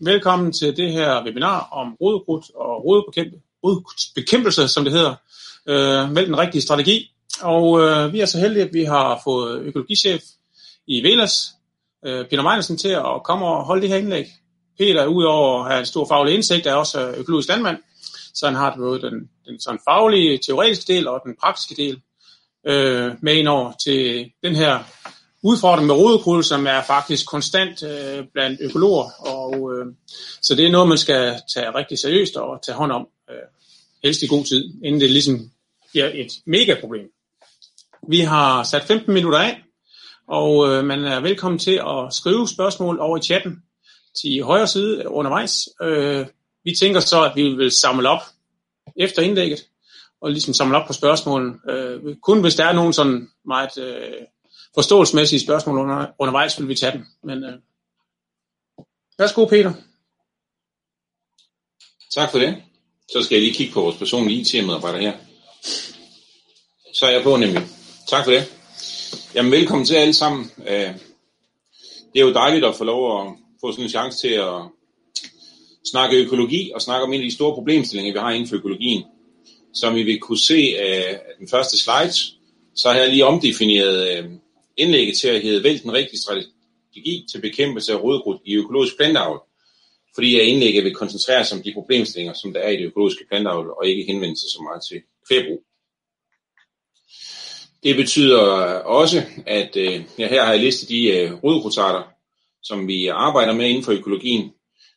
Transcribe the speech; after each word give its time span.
Velkommen 0.00 0.52
til 0.52 0.76
det 0.76 0.92
her 0.92 1.24
webinar 1.24 1.68
om 1.72 1.96
rodekrudt 2.00 2.44
og 2.54 2.84
rodbekæmpelse, 2.84 4.68
som 4.68 4.84
det 4.84 4.92
hedder, 4.92 5.14
øh, 5.68 6.12
med 6.12 6.26
den 6.26 6.38
rigtige 6.38 6.62
strategi. 6.62 7.10
Og 7.40 7.80
øh, 7.80 8.12
vi 8.12 8.20
er 8.20 8.26
så 8.26 8.38
heldige, 8.38 8.64
at 8.64 8.72
vi 8.72 8.84
har 8.84 9.20
fået 9.24 9.60
økologichef 9.60 10.22
i 10.86 11.02
Velas, 11.02 11.48
øh, 12.06 12.28
Peter 12.28 12.42
Meinersen, 12.42 12.76
til 12.76 12.88
at 12.88 13.22
komme 13.24 13.46
og 13.46 13.64
holde 13.64 13.82
det 13.82 13.90
her 13.90 13.96
indlæg. 13.96 14.26
Peter, 14.78 15.06
udover 15.06 15.64
at 15.64 15.70
have 15.70 15.80
en 15.80 15.86
stor 15.86 16.06
faglig 16.08 16.34
indsigt, 16.34 16.66
er 16.66 16.74
også 16.74 17.10
økologisk 17.10 17.48
landmand, 17.48 17.78
så 18.34 18.46
han 18.46 18.54
har 18.54 18.76
både 18.76 19.00
den, 19.02 19.14
den 19.46 19.60
sådan 19.60 19.80
faglige, 19.88 20.38
teoretiske 20.46 20.92
del 20.92 21.08
og 21.08 21.20
den 21.24 21.34
praktiske 21.40 21.74
del 21.74 22.00
øh, 22.66 23.12
med 23.22 23.34
ind 23.34 23.48
over 23.48 23.72
til 23.84 24.30
den 24.44 24.54
her 24.54 24.78
udfordring 25.42 25.86
med 25.86 25.94
rodekrudt, 25.94 26.46
som 26.46 26.66
er 26.66 26.82
faktisk 26.82 27.26
konstant 27.26 27.82
øh, 27.82 28.24
blandt 28.32 28.60
økologer, 28.62 29.10
og 29.20 29.72
øh, 29.72 29.86
så 30.42 30.54
det 30.54 30.66
er 30.66 30.70
noget, 30.70 30.88
man 30.88 30.98
skal 30.98 31.40
tage 31.54 31.74
rigtig 31.74 31.98
seriøst 31.98 32.36
og 32.36 32.62
tage 32.62 32.76
hånd 32.76 32.92
om, 32.92 33.08
øh, 33.30 33.36
helst 34.04 34.22
i 34.22 34.26
god 34.26 34.44
tid, 34.44 34.74
inden 34.84 35.00
det 35.00 35.10
ligesom 35.10 35.50
bliver 35.90 36.10
et 36.14 36.32
mega 36.46 36.80
problem. 36.80 37.06
Vi 38.08 38.20
har 38.20 38.62
sat 38.62 38.82
15 38.82 39.14
minutter 39.14 39.38
af, 39.38 39.62
og 40.28 40.68
øh, 40.68 40.84
man 40.84 41.04
er 41.04 41.20
velkommen 41.20 41.58
til 41.58 41.74
at 41.74 42.14
skrive 42.14 42.48
spørgsmål 42.48 42.98
over 43.00 43.18
i 43.18 43.22
chatten 43.22 43.62
til 44.22 44.42
højre 44.42 44.66
side 44.66 45.08
undervejs. 45.08 45.68
Øh, 45.82 46.26
vi 46.64 46.74
tænker 46.80 47.00
så, 47.00 47.24
at 47.24 47.32
vi 47.36 47.48
vil 47.48 47.70
samle 47.70 48.08
op 48.08 48.22
efter 48.96 49.22
indlægget, 49.22 49.64
og 50.20 50.30
ligesom 50.30 50.54
samle 50.54 50.76
op 50.76 50.86
på 50.86 50.92
spørgsmålene. 50.92 51.54
Øh, 51.70 52.16
kun 52.22 52.40
hvis 52.40 52.54
der 52.54 52.64
er 52.64 52.72
nogen 52.72 52.92
sådan 52.92 53.28
meget 53.44 53.78
øh, 53.78 54.12
forståelsesmæssige 54.74 55.40
spørgsmål 55.40 55.78
under, 55.78 56.06
undervejs, 56.18 56.60
vil 56.60 56.68
vi 56.68 56.74
tage 56.74 56.92
dem. 56.92 57.06
Men 57.22 57.44
øh, 57.44 57.52
værsgo, 59.18 59.44
Peter. 59.44 59.72
Tak 62.14 62.30
for 62.30 62.38
det. 62.38 62.62
Så 63.12 63.22
skal 63.22 63.34
jeg 63.34 63.42
lige 63.42 63.54
kigge 63.54 63.72
på 63.72 63.80
vores 63.80 63.96
personlige 63.96 64.40
IT-medarbejder 64.40 64.98
her. 64.98 65.12
Så 66.94 67.06
er 67.06 67.10
jeg 67.10 67.22
på 67.22 67.36
nemlig. 67.36 67.62
Tak 68.08 68.24
for 68.24 68.30
det. 68.30 68.52
Jamen 69.34 69.52
velkommen 69.52 69.86
til 69.86 69.94
alle 69.94 70.14
sammen. 70.14 70.50
Øh, 70.66 70.94
det 72.12 72.20
er 72.20 72.26
jo 72.26 72.32
dejligt 72.32 72.64
at 72.64 72.76
få 72.76 72.84
lov 72.84 73.20
at 73.20 73.34
få 73.60 73.72
sådan 73.72 73.84
en 73.84 73.90
chance 73.90 74.18
til 74.18 74.34
at 74.34 74.62
snakke 75.90 76.16
økologi 76.16 76.72
og 76.74 76.82
snakke 76.82 77.04
om 77.04 77.12
en 77.12 77.20
af 77.20 77.24
de 77.24 77.34
store 77.34 77.54
problemstillinger, 77.54 78.12
vi 78.12 78.18
har 78.18 78.30
inden 78.30 78.48
for 78.48 78.56
økologien. 78.56 79.04
Som 79.74 79.96
I 79.96 80.02
vil 80.02 80.20
kunne 80.20 80.38
se 80.38 80.54
øh, 80.54 81.10
af 81.10 81.34
den 81.38 81.48
første 81.48 81.78
slide, 81.78 82.12
så 82.74 82.88
har 82.88 82.94
jeg 82.94 83.08
lige 83.08 83.24
omdefineret 83.24 84.18
øh, 84.18 84.30
indlægget 84.78 85.16
til 85.18 85.28
at 85.28 85.42
hedde 85.42 85.64
Vælg 85.64 85.82
den 85.82 85.92
rigtige 85.92 86.20
strategi 86.20 87.26
til 87.32 87.40
bekæmpelse 87.40 87.92
af 87.92 88.02
rodekrudt 88.02 88.40
i 88.44 88.54
økologisk 88.54 88.96
planteavl. 88.96 89.40
Fordi 90.14 90.36
jeg 90.36 90.44
indlægget 90.44 90.84
vil 90.84 90.94
koncentrere 90.94 91.44
sig 91.44 91.56
om 91.58 91.62
de 91.62 91.72
problemstillinger, 91.72 92.34
som 92.34 92.52
der 92.52 92.60
er 92.60 92.68
i 92.68 92.76
det 92.76 92.84
økologiske 92.84 93.24
planteavl, 93.28 93.70
og 93.70 93.86
ikke 93.86 94.04
henvende 94.12 94.36
sig 94.36 94.50
så 94.50 94.60
meget 94.62 94.82
til 94.88 95.02
kvæbrug. 95.28 95.64
Det 97.82 97.96
betyder 97.96 98.38
også, 99.00 99.22
at 99.46 99.76
øh, 99.76 100.02
ja, 100.18 100.28
her 100.28 100.44
har 100.44 100.52
jeg 100.52 100.60
listet 100.60 100.88
de 100.88 101.08
øh, 101.08 101.32
som 102.62 102.88
vi 102.88 103.06
arbejder 103.06 103.52
med 103.52 103.68
inden 103.68 103.84
for 103.84 103.92
økologien, 103.92 104.50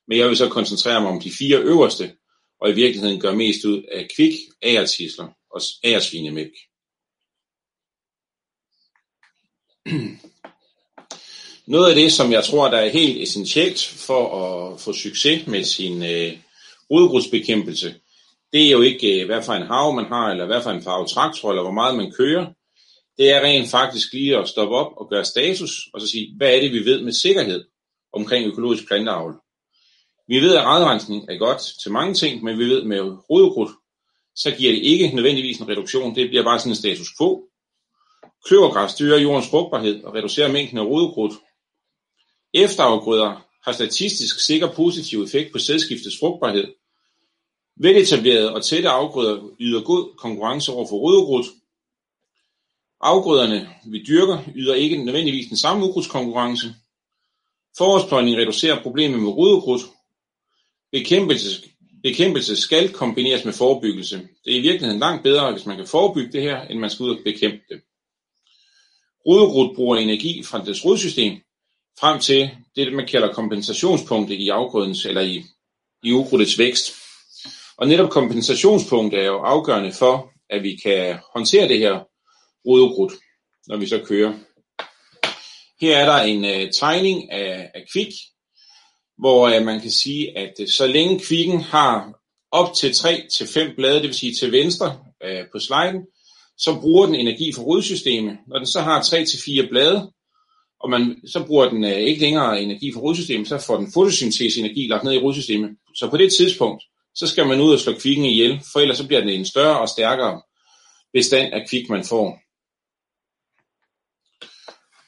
men 0.07 0.17
jeg 0.17 0.27
vil 0.27 0.37
så 0.37 0.49
koncentrere 0.49 1.01
mig 1.01 1.09
om 1.09 1.21
de 1.21 1.31
fire 1.31 1.57
øverste, 1.57 2.11
og 2.61 2.69
i 2.69 2.73
virkeligheden 2.73 3.19
gøre 3.19 3.35
mest 3.35 3.65
ud 3.65 3.83
af 3.91 4.07
kvik, 4.15 4.33
agertisler 4.61 5.27
og 5.51 5.61
agersvinemælk. 5.83 6.53
Noget 11.67 11.89
af 11.89 11.95
det, 11.95 12.11
som 12.11 12.31
jeg 12.31 12.43
tror, 12.43 12.69
der 12.69 12.77
er 12.77 12.89
helt 12.89 13.21
essentielt 13.23 13.93
for 14.07 14.23
at 14.43 14.81
få 14.81 14.93
succes 14.93 15.47
med 15.47 15.63
sin 15.63 16.03
øh, 16.03 16.37
rodgrudsbekæmpelse, 16.91 17.95
det 18.53 18.67
er 18.67 18.71
jo 18.71 18.81
ikke, 18.81 19.21
øh, 19.21 19.25
hvad 19.25 19.43
for 19.43 19.53
en 19.53 19.67
hav 19.67 19.93
man 19.93 20.05
har, 20.05 20.31
eller 20.31 20.45
hvad 20.45 20.61
for 20.61 20.69
en 20.69 20.83
farve 20.83 21.07
traktor, 21.07 21.49
eller 21.49 21.61
hvor 21.61 21.71
meget 21.71 21.97
man 21.97 22.11
kører. 22.11 22.45
Det 23.17 23.31
er 23.31 23.41
rent 23.41 23.69
faktisk 23.69 24.13
lige 24.13 24.37
at 24.37 24.47
stoppe 24.47 24.75
op 24.75 24.91
og 24.97 25.09
gøre 25.09 25.25
status, 25.25 25.71
og 25.93 26.01
så 26.01 26.07
sige, 26.07 26.33
hvad 26.37 26.55
er 26.55 26.59
det, 26.59 26.71
vi 26.71 26.85
ved 26.85 27.01
med 27.01 27.13
sikkerhed 27.13 27.65
omkring 28.13 28.47
økologisk 28.47 28.87
planteavl. 28.87 29.35
Vi 30.27 30.39
ved, 30.39 30.55
at 30.55 30.63
radrensning 30.63 31.29
er 31.29 31.37
godt 31.37 31.61
til 31.83 31.91
mange 31.91 32.13
ting, 32.13 32.43
men 32.43 32.59
vi 32.59 32.65
ved 32.65 32.83
med 32.83 32.99
rodekrudt, 33.29 33.71
så 34.35 34.51
giver 34.51 34.71
det 34.71 34.81
ikke 34.81 35.15
nødvendigvis 35.15 35.57
en 35.57 35.67
reduktion. 35.67 36.15
Det 36.15 36.29
bliver 36.29 36.43
bare 36.43 36.59
sådan 36.59 36.71
en 36.71 36.75
status 36.75 37.07
quo. 37.17 37.50
Kløvergræs 38.45 38.91
styrer 38.91 39.19
jordens 39.19 39.49
frugtbarhed 39.49 40.03
og 40.03 40.13
reducerer 40.13 40.51
mængden 40.51 40.77
af 40.77 40.83
rodekrudt. 40.83 41.33
Efterafgrøder 42.53 43.45
har 43.63 43.71
statistisk 43.71 44.45
sikker 44.45 44.73
positiv 44.73 45.23
effekt 45.23 45.51
på 45.51 45.59
sædskiftets 45.59 46.19
frugtbarhed. 46.19 46.67
Veletablerede 47.77 48.53
og 48.53 48.63
tætte 48.63 48.89
afgrøder 48.89 49.55
yder 49.59 49.81
god 49.83 50.15
konkurrence 50.17 50.71
over 50.71 50.87
for 50.87 50.95
rodekrudt. 50.95 51.47
Afgrøderne, 53.01 53.69
vi 53.85 54.03
dyrker, 54.07 54.43
yder 54.55 54.75
ikke 54.75 55.03
nødvendigvis 55.03 55.47
den 55.47 55.57
samme 55.57 55.85
ukrudtskonkurrence. 55.85 56.75
Forårspløjning 57.77 58.37
reducerer 58.37 58.83
problemet 58.83 59.19
med 59.19 59.29
rodekrudt. 59.29 59.81
Bekæmpelse, 60.91 61.69
bekæmpelse 62.03 62.55
skal 62.55 62.93
kombineres 62.93 63.45
med 63.45 63.53
forebyggelse. 63.53 64.17
Det 64.45 64.53
er 64.53 64.59
i 64.59 64.61
virkeligheden 64.61 64.99
langt 64.99 65.23
bedre, 65.23 65.51
hvis 65.51 65.65
man 65.65 65.77
kan 65.77 65.87
forebygge 65.87 66.31
det 66.31 66.41
her, 66.41 66.61
end 66.61 66.79
man 66.79 66.89
skal 66.89 67.03
ud 67.03 67.17
og 67.17 67.23
bekæmpe 67.23 67.63
det. 67.69 67.81
Rodekrudt 69.27 69.75
bruger 69.75 69.97
energi 69.97 70.43
fra 70.43 70.65
dets 70.65 70.85
rodsystem 70.85 71.37
frem 71.99 72.19
til 72.19 72.49
det, 72.75 72.93
man 72.93 73.07
kalder 73.07 73.33
kompensationspunktet 73.33 74.35
i 74.35 74.49
afgrødens 74.49 75.05
eller 75.05 75.21
i, 75.21 75.43
i 76.03 76.11
ukrudtets 76.11 76.57
vækst. 76.57 76.93
Og 77.77 77.87
netop 77.87 78.09
kompensationspunktet 78.09 79.19
er 79.19 79.25
jo 79.25 79.39
afgørende 79.39 79.91
for, 79.91 80.31
at 80.49 80.63
vi 80.63 80.75
kan 80.75 81.19
håndtere 81.33 81.67
det 81.67 81.79
her 81.79 81.99
rodekrudt, 82.67 83.13
når 83.67 83.77
vi 83.77 83.87
så 83.87 84.01
kører. 84.05 84.33
Her 85.81 85.97
er 85.97 86.05
der 86.05 86.23
en 86.23 86.45
uh, 86.45 86.69
tegning 86.79 87.31
af, 87.31 87.71
af 87.75 87.85
kvik, 87.93 88.13
hvor 89.17 89.57
uh, 89.57 89.65
man 89.65 89.81
kan 89.81 89.91
sige, 89.91 90.37
at 90.37 90.53
uh, 90.61 90.67
så 90.67 90.87
længe 90.87 91.19
kvikken 91.19 91.61
har 91.61 92.13
op 92.51 92.75
til 92.75 92.91
3-5 92.91 93.75
blade, 93.75 93.95
det 93.95 94.03
vil 94.03 94.13
sige 94.13 94.33
til 94.33 94.51
venstre 94.51 94.99
uh, 95.25 95.45
på 95.51 95.59
sliden, 95.59 96.05
så 96.63 96.79
bruger 96.81 97.05
den 97.05 97.15
energi 97.15 97.53
fra 97.53 97.63
rodsystemet. 97.63 98.37
Når 98.47 98.57
den 98.57 98.67
så 98.67 98.81
har 98.81 99.01
3-4 99.01 99.69
blade, 99.69 100.11
og 100.79 100.89
man, 100.89 101.21
så 101.27 101.43
bruger 101.47 101.69
den 101.69 101.83
øh, 101.83 101.91
ikke 101.91 102.21
længere 102.21 102.61
energi 102.61 102.93
fra 102.93 102.99
rodsystemet, 102.99 103.47
så 103.47 103.57
får 103.57 103.77
den 103.77 103.91
fotosyntese-energi 103.93 104.87
lagt 104.87 105.03
ned 105.03 105.13
i 105.13 105.17
rodsystemet. 105.17 105.69
Så 105.95 106.09
på 106.09 106.17
det 106.17 106.33
tidspunkt, 106.33 106.83
så 107.15 107.27
skal 107.27 107.47
man 107.47 107.61
ud 107.61 107.73
og 107.73 107.79
slå 107.79 107.93
kvikken 107.93 108.25
ihjel, 108.25 108.61
for 108.73 108.79
ellers 108.79 108.97
så 108.97 109.07
bliver 109.07 109.19
den 109.19 109.29
en 109.29 109.45
større 109.45 109.79
og 109.79 109.89
stærkere 109.89 110.41
bestand 111.13 111.53
af 111.53 111.67
kvik, 111.69 111.89
man 111.89 112.03
får. 112.03 112.39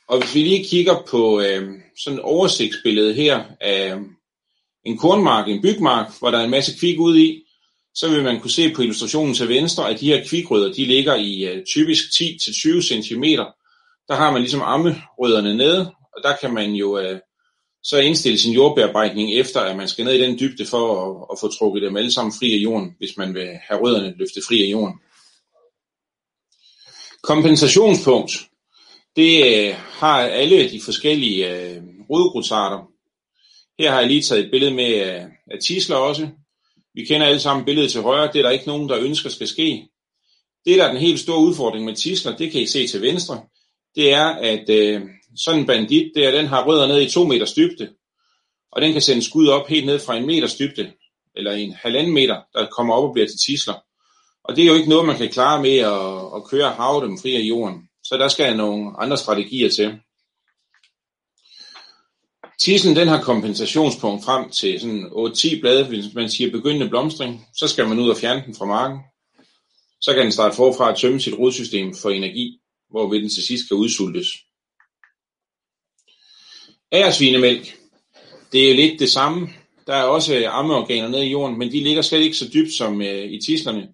Og 0.08 0.20
hvis 0.20 0.36
vi 0.36 0.40
lige 0.40 0.66
kigger 0.66 1.04
på 1.10 1.42
øh, 1.42 1.70
sådan 2.04 2.20
et 2.20 2.24
oversigtsbillede 2.24 3.14
her 3.14 3.44
af 3.62 3.96
en 4.86 4.98
kornmark, 4.98 5.50
en 5.50 5.62
bygmark, 5.62 6.20
hvor 6.20 6.32
der 6.32 6.38
er 6.38 6.44
en 6.44 6.50
masse 6.50 6.80
kvik 6.80 7.00
ude 7.00 7.26
i, 7.26 7.43
så 7.96 8.10
vil 8.10 8.24
man 8.24 8.40
kunne 8.40 8.52
se 8.52 8.74
på 8.74 8.82
illustrationen 8.82 9.36
til 9.36 9.50
venstre, 9.50 9.90
at 9.90 10.00
de 10.00 10.08
her 10.08 10.28
kvikrødder, 10.28 10.74
de 10.74 10.86
ligger 10.86 11.16
i 11.16 11.58
uh, 11.58 11.64
typisk 11.64 12.04
10-20 12.04 12.82
cm. 12.82 13.24
Der 14.08 14.16
har 14.16 14.32
man 14.32 14.42
ligesom 14.42 14.62
ammerødderne 14.62 15.58
nede, 15.58 15.92
og 16.16 16.24
der 16.24 16.36
kan 16.42 16.54
man 16.54 16.72
jo 16.72 17.00
uh, 17.00 17.18
så 17.84 17.98
indstille 17.98 18.38
sin 18.38 18.54
jordbearbejdning 18.54 19.34
efter, 19.34 19.62
at 19.62 19.78
man 19.78 19.88
skal 19.88 20.06
ned 20.06 20.14
i 20.14 20.22
den 20.22 20.40
dybde 20.40 20.66
for 20.66 21.06
at, 21.06 21.28
at 21.32 21.38
få 21.40 21.48
trukket 21.48 21.84
dem 21.84 21.98
alle 21.98 22.12
sammen 22.12 22.34
fri 22.40 22.54
af 22.54 22.58
jorden, 22.58 22.96
hvis 22.98 23.18
man 23.18 23.34
vil 23.34 23.48
have 23.70 23.82
rødderne 23.82 24.14
løftet 24.18 24.44
fri 24.48 24.64
af 24.64 24.72
jorden. 24.72 25.00
Kompensationspunkt. 27.24 28.32
Det 29.16 29.70
uh, 29.70 29.76
har 29.76 30.20
alle 30.20 30.70
de 30.70 30.82
forskellige 30.82 31.82
uh. 32.10 32.24
Her 33.80 33.92
har 33.92 34.00
jeg 34.00 34.08
lige 34.08 34.22
taget 34.22 34.46
et 34.46 34.52
billede 34.52 34.74
med 34.74 34.94
af, 34.94 35.28
af 35.52 35.60
tisler 35.62 35.96
også, 35.96 36.30
vi 36.94 37.06
kender 37.06 37.28
alle 37.28 37.40
sammen 37.40 37.66
billedet 37.66 37.92
til 37.92 38.02
højre, 38.02 38.30
det 38.34 38.40
er 38.40 38.44
der 38.44 38.50
ikke 38.50 38.68
nogen, 38.68 38.90
der 38.90 39.00
ønsker 39.00 39.30
skal 39.30 39.48
ske. 39.48 39.88
Det, 40.66 40.78
der 40.78 40.84
er 40.84 40.92
den 40.92 41.02
helt 41.02 41.20
store 41.20 41.40
udfordring 41.40 41.86
med 41.86 41.96
tisler, 41.96 42.38
det 42.38 42.52
kan 42.52 42.62
I 42.62 42.66
se 42.66 42.88
til 42.88 43.02
venstre, 43.02 43.42
det 43.96 44.14
er, 44.14 44.26
at 44.26 44.70
øh, 44.70 45.02
sådan 45.36 45.60
en 45.60 45.68
bandit, 45.68 46.12
der, 46.16 46.32
den 46.32 46.46
har 46.46 46.66
rødder 46.66 46.88
ned 46.88 47.02
i 47.02 47.10
to 47.10 47.26
meter 47.26 47.54
dybde, 47.56 47.90
og 48.72 48.82
den 48.82 48.94
kan 48.94 49.02
sende 49.02 49.22
skud 49.22 49.48
op 49.48 49.68
helt 49.68 49.86
ned 49.86 50.00
fra 50.00 50.18
en 50.18 50.26
meter 50.26 50.48
dybde, 50.60 50.92
eller 51.36 51.52
en 51.52 51.74
halvanden 51.74 52.14
meter, 52.14 52.42
der 52.54 52.68
kommer 52.78 52.94
op 52.94 53.04
og 53.04 53.14
bliver 53.14 53.28
til 53.28 53.40
tisler. 53.48 53.74
Og 54.44 54.56
det 54.56 54.64
er 54.64 54.68
jo 54.68 54.74
ikke 54.74 54.90
noget, 54.90 55.06
man 55.06 55.18
kan 55.18 55.30
klare 55.30 55.62
med 55.62 55.78
at, 55.78 56.36
at 56.36 56.44
køre 56.50 56.76
og 56.76 57.02
dem 57.02 57.18
fri 57.22 57.36
af 57.36 57.42
jorden. 57.42 57.90
Så 58.04 58.18
der 58.18 58.28
skal 58.28 58.58
nogle 58.58 58.92
andre 58.98 59.18
strategier 59.18 59.70
til. 59.70 60.00
Tissen 62.62 62.96
den 62.96 63.08
har 63.08 63.22
kompensationspunkt 63.22 64.26
frem 64.26 64.50
til 64.50 64.80
sådan 64.80 65.06
8-10 65.06 65.60
blade, 65.60 65.88
hvis 65.88 66.14
man 66.14 66.30
siger 66.30 66.52
begyndende 66.52 66.90
blomstring. 66.90 67.48
Så 67.56 67.68
skal 67.68 67.88
man 67.88 68.00
ud 68.00 68.10
og 68.10 68.18
fjerne 68.18 68.44
den 68.46 68.56
fra 68.56 68.66
marken. 68.66 69.00
Så 70.02 70.14
kan 70.14 70.24
den 70.24 70.32
starte 70.32 70.56
forfra 70.56 70.92
at 70.92 70.98
tømme 70.98 71.20
sit 71.20 71.38
rodsystem 71.40 71.96
for 71.96 72.10
energi, 72.10 72.60
hvorved 72.90 73.22
den 73.22 73.30
til 73.30 73.44
sidst 73.44 73.68
kan 73.68 73.78
udsultes. 73.78 74.28
Æresvinemælk. 76.92 77.76
Det 78.52 78.72
er 78.72 78.76
lidt 78.76 79.00
det 79.00 79.12
samme. 79.12 79.50
Der 79.88 79.96
er 79.96 80.04
også 80.04 80.36
øh, 80.36 80.58
ammeorganer 80.58 81.08
nede 81.08 81.26
i 81.26 81.32
jorden, 81.32 81.60
men 81.60 81.72
de 81.72 81.84
ligger 81.84 82.02
slet 82.02 82.20
ikke 82.20 82.38
så 82.38 82.50
dybt 82.54 82.74
som 82.74 83.02
øh, 83.02 83.32
i 83.32 83.40
tislerne. 83.46 83.88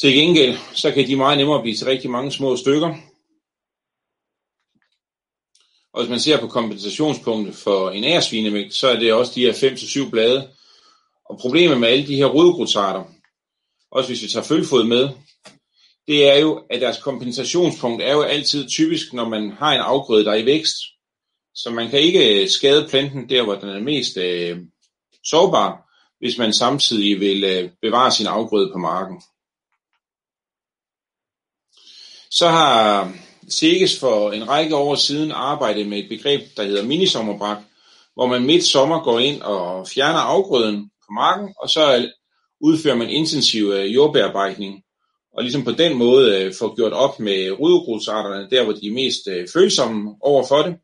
Til 0.00 0.14
gengæld, 0.14 0.58
så 0.74 0.90
kan 0.90 1.06
de 1.06 1.16
meget 1.16 1.38
nemmere 1.38 1.62
blive 1.62 1.76
til 1.76 1.86
rigtig 1.86 2.10
mange 2.10 2.32
små 2.32 2.56
stykker. 2.56 2.94
Og 5.96 6.02
hvis 6.02 6.10
man 6.10 6.20
ser 6.20 6.40
på 6.40 6.46
kompensationspunktet 6.46 7.54
for 7.54 7.90
en 7.90 8.04
æresvinemægt, 8.04 8.74
så 8.74 8.88
er 8.88 8.98
det 8.98 9.12
også 9.12 9.32
de 9.34 9.40
her 9.40 9.52
5-7 9.52 10.10
blade. 10.10 10.50
Og 11.30 11.38
problemet 11.38 11.80
med 11.80 11.88
alle 11.88 12.06
de 12.06 12.16
her 12.16 12.26
rødgrotarter, 12.26 13.04
også 13.90 14.10
hvis 14.10 14.22
vi 14.22 14.28
tager 14.28 14.44
følfod 14.44 14.84
med, 14.84 15.08
det 16.06 16.30
er 16.30 16.38
jo, 16.38 16.64
at 16.70 16.80
deres 16.80 16.98
kompensationspunkt 16.98 18.02
er 18.02 18.12
jo 18.12 18.22
altid 18.22 18.68
typisk, 18.68 19.12
når 19.12 19.28
man 19.28 19.50
har 19.50 19.72
en 19.72 19.80
afgrøde, 19.80 20.24
der 20.24 20.30
er 20.32 20.36
i 20.36 20.46
vækst. 20.46 20.76
Så 21.54 21.70
man 21.70 21.90
kan 21.90 22.00
ikke 22.00 22.42
øh, 22.42 22.48
skade 22.48 22.88
planten 22.88 23.28
der, 23.28 23.42
hvor 23.42 23.54
den 23.54 23.68
er 23.68 23.80
mest 23.80 24.16
øh, 24.16 24.58
sårbar, 25.24 25.90
hvis 26.18 26.38
man 26.38 26.52
samtidig 26.52 27.20
vil 27.20 27.44
øh, 27.44 27.70
bevare 27.82 28.12
sin 28.12 28.26
afgrøde 28.26 28.70
på 28.72 28.78
marken. 28.78 29.22
Så 32.30 32.48
har 32.48 33.12
Seges 33.48 33.98
for 33.98 34.32
en 34.32 34.48
række 34.48 34.76
år 34.76 34.94
siden 34.94 35.32
arbejdet 35.32 35.86
med 35.86 35.98
et 35.98 36.08
begreb, 36.08 36.40
der 36.56 36.62
hedder 36.62 36.84
minisommerbrak, 36.84 37.58
hvor 38.14 38.26
man 38.26 38.46
midt 38.46 38.64
sommer 38.64 39.04
går 39.04 39.18
ind 39.18 39.42
og 39.42 39.88
fjerner 39.88 40.18
afgrøden 40.18 40.90
på 41.06 41.12
marken, 41.12 41.54
og 41.62 41.70
så 41.70 42.10
udfører 42.60 42.94
man 42.96 43.10
intensiv 43.10 43.70
øh, 43.74 43.94
jordbearbejdning, 43.94 44.82
og 45.36 45.42
ligesom 45.42 45.64
på 45.64 45.70
den 45.70 45.98
måde 45.98 46.36
øh, 46.36 46.54
får 46.58 46.76
gjort 46.76 46.92
op 46.92 47.20
med 47.20 47.50
rudegrusarterne, 47.50 48.50
der 48.50 48.64
hvor 48.64 48.72
de 48.72 48.86
er 48.86 48.92
mest 48.92 49.28
øh, 49.28 49.48
følsomme 49.52 50.14
over 50.20 50.46
for 50.46 50.62
det. 50.62 50.76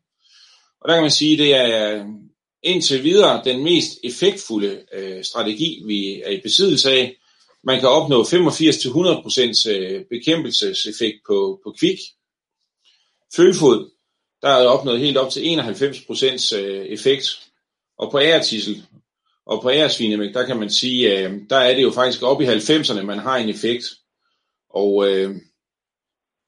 Og 0.81 0.89
der 0.89 0.93
kan 0.95 1.03
man 1.03 1.11
sige, 1.11 1.33
at 1.33 1.39
det 1.39 1.55
er 1.55 2.05
indtil 2.63 3.03
videre 3.03 3.41
den 3.45 3.63
mest 3.63 3.91
effektfulde 4.03 4.81
strategi, 5.23 5.83
vi 5.85 6.21
er 6.25 6.29
i 6.29 6.41
besiddelse 6.43 6.91
af. 6.91 7.15
Man 7.63 7.79
kan 7.79 7.89
opnå 7.89 8.23
85-100% 8.23 10.05
bekæmpelseseffekt 10.09 11.17
på, 11.27 11.59
på 11.63 11.75
kvik. 11.79 11.99
Følfod, 13.35 13.89
der 14.41 14.49
er 14.49 14.67
opnået 14.67 14.99
helt 14.99 15.17
op 15.17 15.31
til 15.31 15.59
91% 15.59 16.55
øh, 16.57 16.85
effekt. 16.85 17.39
Og 17.97 18.11
på 18.11 18.19
ærtissel, 18.19 18.83
og 19.45 19.61
på 19.61 19.69
æresvinemæk, 19.69 20.33
der 20.33 20.45
kan 20.45 20.59
man 20.59 20.69
sige, 20.69 21.19
øh, 21.19 21.33
der 21.49 21.57
er 21.57 21.75
det 21.75 21.83
jo 21.83 21.91
faktisk 21.91 22.23
op 22.23 22.41
i 22.41 22.45
90'erne, 22.45 23.01
man 23.01 23.19
har 23.19 23.37
en 23.37 23.49
effekt. 23.49 23.85
Og 24.69 25.09
øh, 25.09 25.35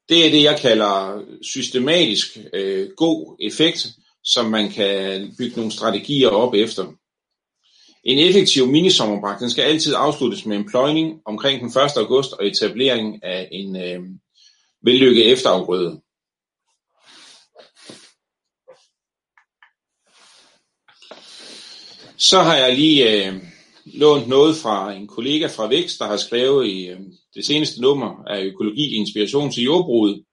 det 0.08 0.26
er 0.26 0.30
det, 0.30 0.42
jeg 0.42 0.58
kalder 0.60 1.24
systematisk 1.42 2.38
øh, 2.52 2.88
god 2.96 3.36
effekt, 3.40 3.86
som 4.24 4.46
man 4.46 4.70
kan 4.70 5.34
bygge 5.38 5.56
nogle 5.56 5.72
strategier 5.72 6.28
op 6.28 6.54
efter. 6.54 6.92
En 8.04 8.18
effektiv 8.18 8.66
minisommerbrak, 8.66 9.40
den 9.40 9.50
skal 9.50 9.62
altid 9.62 9.94
afsluttes 9.96 10.46
med 10.46 10.56
en 10.56 10.68
pløjning 10.68 11.20
omkring 11.24 11.60
den 11.60 11.68
1. 11.68 11.96
august 11.96 12.32
og 12.32 12.46
etablering 12.46 13.24
af 13.24 13.48
en 13.52 13.76
øh, 13.76 14.00
vellykket 14.82 15.32
efterafgrøde. 15.32 16.00
Så 22.18 22.42
har 22.42 22.56
jeg 22.56 22.76
lige 22.76 23.26
øh, 23.26 23.42
lånt 23.84 24.28
noget 24.28 24.56
fra 24.56 24.92
en 24.92 25.06
kollega 25.06 25.46
fra 25.46 25.66
Vækst, 25.68 25.98
der 25.98 26.06
har 26.06 26.16
skrevet 26.16 26.66
i 26.66 26.86
øh, 26.86 27.00
det 27.34 27.46
seneste 27.46 27.80
nummer 27.80 28.24
af 28.26 28.44
Økologi 28.44 28.94
Inspiration 28.94 29.52
til 29.52 29.62
jordbruget. 29.62 30.24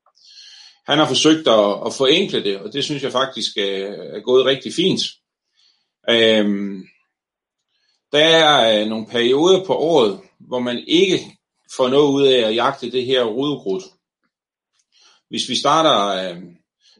Han 0.85 0.97
har 0.97 1.07
forsøgt 1.07 1.47
at, 1.47 1.79
at 1.85 1.93
forenkle 1.93 2.43
det, 2.43 2.57
og 2.57 2.73
det 2.73 2.83
synes 2.83 3.03
jeg 3.03 3.11
faktisk 3.11 3.57
er, 3.57 3.87
er 4.15 4.19
gået 4.19 4.45
rigtig 4.45 4.73
fint. 4.73 5.01
Øhm, 6.09 6.83
der 8.11 8.25
er 8.25 8.81
øh, 8.81 8.87
nogle 8.87 9.07
perioder 9.07 9.65
på 9.65 9.75
året, 9.75 10.19
hvor 10.39 10.59
man 10.59 10.83
ikke 10.87 11.19
får 11.77 11.89
noget 11.89 12.13
ud 12.13 12.27
af 12.27 12.47
at 12.47 12.55
jagte 12.55 12.91
det 12.91 13.05
her 13.05 13.23
rudekrudt. 13.23 13.83
Hvis 15.29 15.49
vi 15.49 15.55
starter 15.55 16.29
øh, 16.29 16.41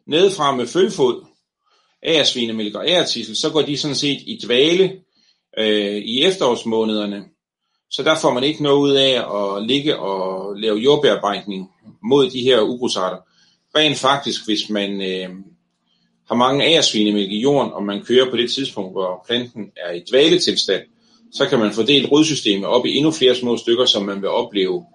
nedefra 0.08 0.56
med 0.56 0.68
følfod, 0.68 1.33
æresvinemælk 2.06 2.76
og 2.76 2.90
æretissel, 2.90 3.36
så 3.36 3.50
går 3.50 3.62
de 3.62 3.78
sådan 3.78 3.96
set 3.96 4.22
i 4.26 4.40
dvale 4.46 4.94
øh, 5.58 5.98
i 5.98 6.24
efterårsmånederne. 6.24 7.24
Så 7.92 8.04
der 8.04 8.16
får 8.22 8.34
man 8.34 8.44
ikke 8.44 8.64
noget 8.64 8.80
ud 8.80 8.92
af 8.92 9.14
at 9.36 9.68
ligge 9.68 10.00
og 10.00 10.56
lave 10.56 10.78
jordbearbejdning 10.78 11.70
mod 12.04 12.30
de 12.30 12.42
her 12.42 12.62
ugrusarter. 12.62 13.18
Rent 13.78 13.98
faktisk, 13.98 14.46
hvis 14.46 14.70
man 14.70 15.02
øh, 15.02 15.30
har 16.28 16.36
mange 16.36 16.66
æresvinemælk 16.66 17.32
i 17.32 17.42
jorden, 17.42 17.74
og 17.74 17.84
man 17.84 18.04
kører 18.04 18.30
på 18.30 18.38
det 18.38 18.52
tidspunkt, 18.52 18.92
hvor 18.92 19.26
planten 19.28 19.72
er 19.76 19.92
i 19.92 20.04
dvaletilstand, 20.12 20.82
så 21.34 21.50
kan 21.50 21.60
man 21.60 21.74
fordele 21.74 22.08
rodsystemet 22.08 22.66
op 22.66 22.86
i 22.86 22.96
endnu 22.98 23.12
flere 23.12 23.36
små 23.36 23.58
stykker, 23.58 23.86
som 23.86 24.04
man 24.04 24.22
vil 24.22 24.30
opleve, 24.30 24.86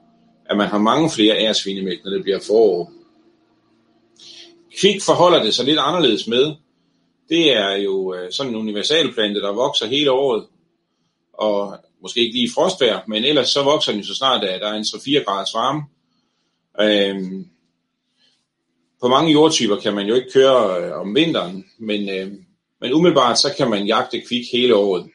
at 0.51 0.57
man 0.57 0.69
har 0.69 0.79
mange 0.79 1.11
flere 1.11 1.39
æresvinemælk, 1.39 2.05
når 2.05 2.11
det 2.11 2.23
bliver 2.23 2.41
forår. 2.47 2.93
Kvik 4.81 5.03
forholder 5.03 5.43
det 5.43 5.55
sig 5.55 5.65
lidt 5.65 5.79
anderledes 5.79 6.27
med, 6.27 6.55
det 7.29 7.53
er 7.53 7.73
jo 7.77 8.15
øh, 8.15 8.33
sådan 8.33 8.53
en 8.53 8.59
universalplante, 8.59 9.41
der 9.41 9.53
vokser 9.53 9.87
hele 9.87 10.11
året, 10.11 10.47
og 11.33 11.79
måske 12.03 12.21
ikke 12.21 12.37
lige 12.37 12.51
frostvær, 12.55 13.05
men 13.09 13.25
ellers 13.25 13.49
så 13.49 13.63
vokser 13.63 13.93
den 13.93 14.01
jo 14.01 14.07
så 14.07 14.15
snart, 14.15 14.45
at 14.45 14.61
der 14.61 14.69
er 14.69 14.75
en 14.75 14.83
3-4 14.83 15.25
graders 15.25 15.55
varme. 15.55 15.83
Øhm, 16.81 17.49
på 19.01 19.09
mange 19.09 19.33
jordtyper 19.33 19.77
kan 19.77 19.95
man 19.95 20.07
jo 20.07 20.15
ikke 20.15 20.31
køre 20.31 20.85
øh, 20.85 21.01
om 21.01 21.15
vinteren, 21.15 21.65
men, 21.79 22.09
øh, 22.09 22.33
men 22.81 22.93
umiddelbart 22.93 23.39
så 23.39 23.55
kan 23.57 23.71
man 23.71 23.87
jagte 23.87 24.21
kvik 24.21 24.45
hele 24.53 24.75
året. 24.75 25.11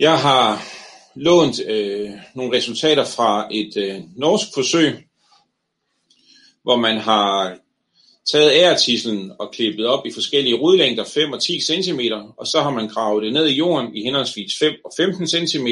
Jeg 0.00 0.18
har 0.18 0.62
lånt 1.14 1.60
øh, 1.68 2.10
nogle 2.34 2.56
resultater 2.56 3.04
fra 3.04 3.48
et 3.50 3.76
øh, 3.76 4.00
norsk 4.16 4.46
forsøg, 4.54 5.08
hvor 6.64 6.76
man 6.76 6.96
har 6.96 7.56
taget 8.32 8.52
æretislen 8.52 9.32
og 9.38 9.50
klippet 9.52 9.86
op 9.86 10.06
i 10.06 10.12
forskellige 10.12 10.60
rodlængder 10.60 11.04
5 11.04 11.32
og 11.32 11.42
10 11.42 11.60
cm, 11.60 12.00
og 12.36 12.46
så 12.46 12.60
har 12.60 12.70
man 12.70 12.88
gravet 12.88 13.24
det 13.24 13.32
ned 13.32 13.46
i 13.46 13.54
jorden 13.54 13.96
i 13.96 14.02
henholdsvis 14.02 14.58
5 14.58 14.74
og 14.84 14.92
15 14.96 15.26
cm, 15.26 15.66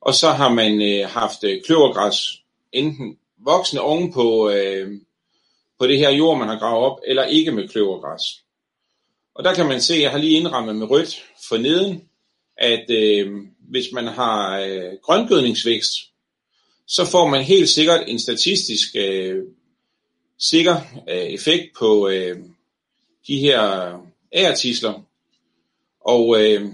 og 0.00 0.14
så 0.14 0.30
har 0.30 0.48
man 0.48 0.82
øh, 0.82 1.08
haft 1.08 1.44
øh, 1.44 1.62
kløvergræs 1.62 2.42
enten 2.72 3.16
voksne 3.44 3.80
oven 3.80 4.12
på, 4.12 4.50
øh, 4.50 4.90
på 5.78 5.86
det 5.86 5.98
her 5.98 6.10
jord, 6.10 6.38
man 6.38 6.48
har 6.48 6.58
gravet 6.58 6.84
op, 6.84 6.98
eller 7.06 7.24
ikke 7.24 7.52
med 7.52 7.68
kløvergræs. 7.68 8.22
Og 9.34 9.44
der 9.44 9.54
kan 9.54 9.66
man 9.66 9.80
se, 9.80 9.94
at 9.94 10.02
jeg 10.02 10.10
har 10.10 10.18
lige 10.18 10.38
indrammet 10.38 10.76
med 10.76 10.90
rødt 10.90 11.24
for 11.48 11.56
neden, 11.56 12.02
at 12.56 12.90
øh, 12.90 13.32
hvis 13.70 13.92
man 13.92 14.06
har 14.06 14.60
øh, 14.60 14.92
grøngødningsvækst, 15.02 15.92
så 16.86 17.04
får 17.04 17.28
man 17.28 17.42
helt 17.42 17.68
sikkert 17.68 18.04
en 18.06 18.18
statistisk 18.18 18.88
øh, 18.96 19.44
sikker 20.40 20.76
øh, 21.08 21.16
effekt 21.16 21.64
på 21.78 22.08
øh, 22.08 22.38
de 23.26 23.38
her 23.38 23.94
øh, 23.94 24.00
æretisler. 24.34 25.02
Og 26.00 26.42
øh, 26.42 26.68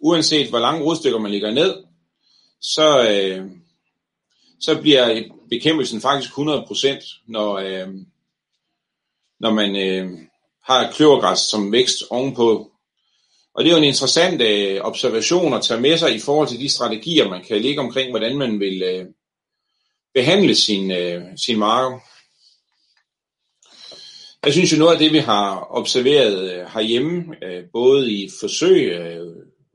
uanset 0.00 0.48
hvor 0.48 0.58
lange 0.58 0.84
rodstykker 0.84 1.18
man 1.18 1.30
ligger 1.30 1.50
ned, 1.50 1.84
så, 2.60 3.08
øh, 3.10 3.50
så 4.60 4.80
bliver 4.80 5.22
bekæmpelsen 5.50 6.00
faktisk 6.00 6.30
100%, 6.30 7.24
når, 7.26 7.58
øh, 7.58 7.88
når 9.40 9.52
man 9.52 9.76
øh, 9.76 10.18
har 10.62 10.92
kløvergræs 10.92 11.38
som 11.38 11.72
vækst 11.72 12.04
ovenpå. 12.10 12.70
Og 13.54 13.64
det 13.64 13.70
er 13.70 13.74
jo 13.74 13.78
en 13.78 13.84
interessant 13.84 14.42
øh, 14.42 14.80
observation 14.80 15.54
at 15.54 15.62
tage 15.62 15.80
med 15.80 15.98
sig 15.98 16.14
i 16.14 16.18
forhold 16.18 16.48
til 16.48 16.60
de 16.60 16.68
strategier, 16.68 17.28
man 17.28 17.44
kan 17.44 17.62
lægge 17.62 17.80
omkring, 17.80 18.10
hvordan 18.10 18.36
man 18.36 18.60
vil 18.60 18.82
øh, 18.82 19.06
behandle 20.14 20.54
sin, 20.54 20.90
øh, 20.90 21.22
sin 21.46 21.58
marker. 21.58 21.98
Jeg 24.44 24.52
synes 24.52 24.72
jo 24.72 24.78
noget 24.78 24.92
af 24.92 24.98
det, 24.98 25.12
vi 25.12 25.18
har 25.18 25.66
observeret 25.70 26.52
øh, 26.52 26.66
herhjemme, 26.74 27.24
øh, 27.44 27.64
både 27.72 28.12
i 28.12 28.28
forsøg, 28.40 28.92
øh, 28.92 29.26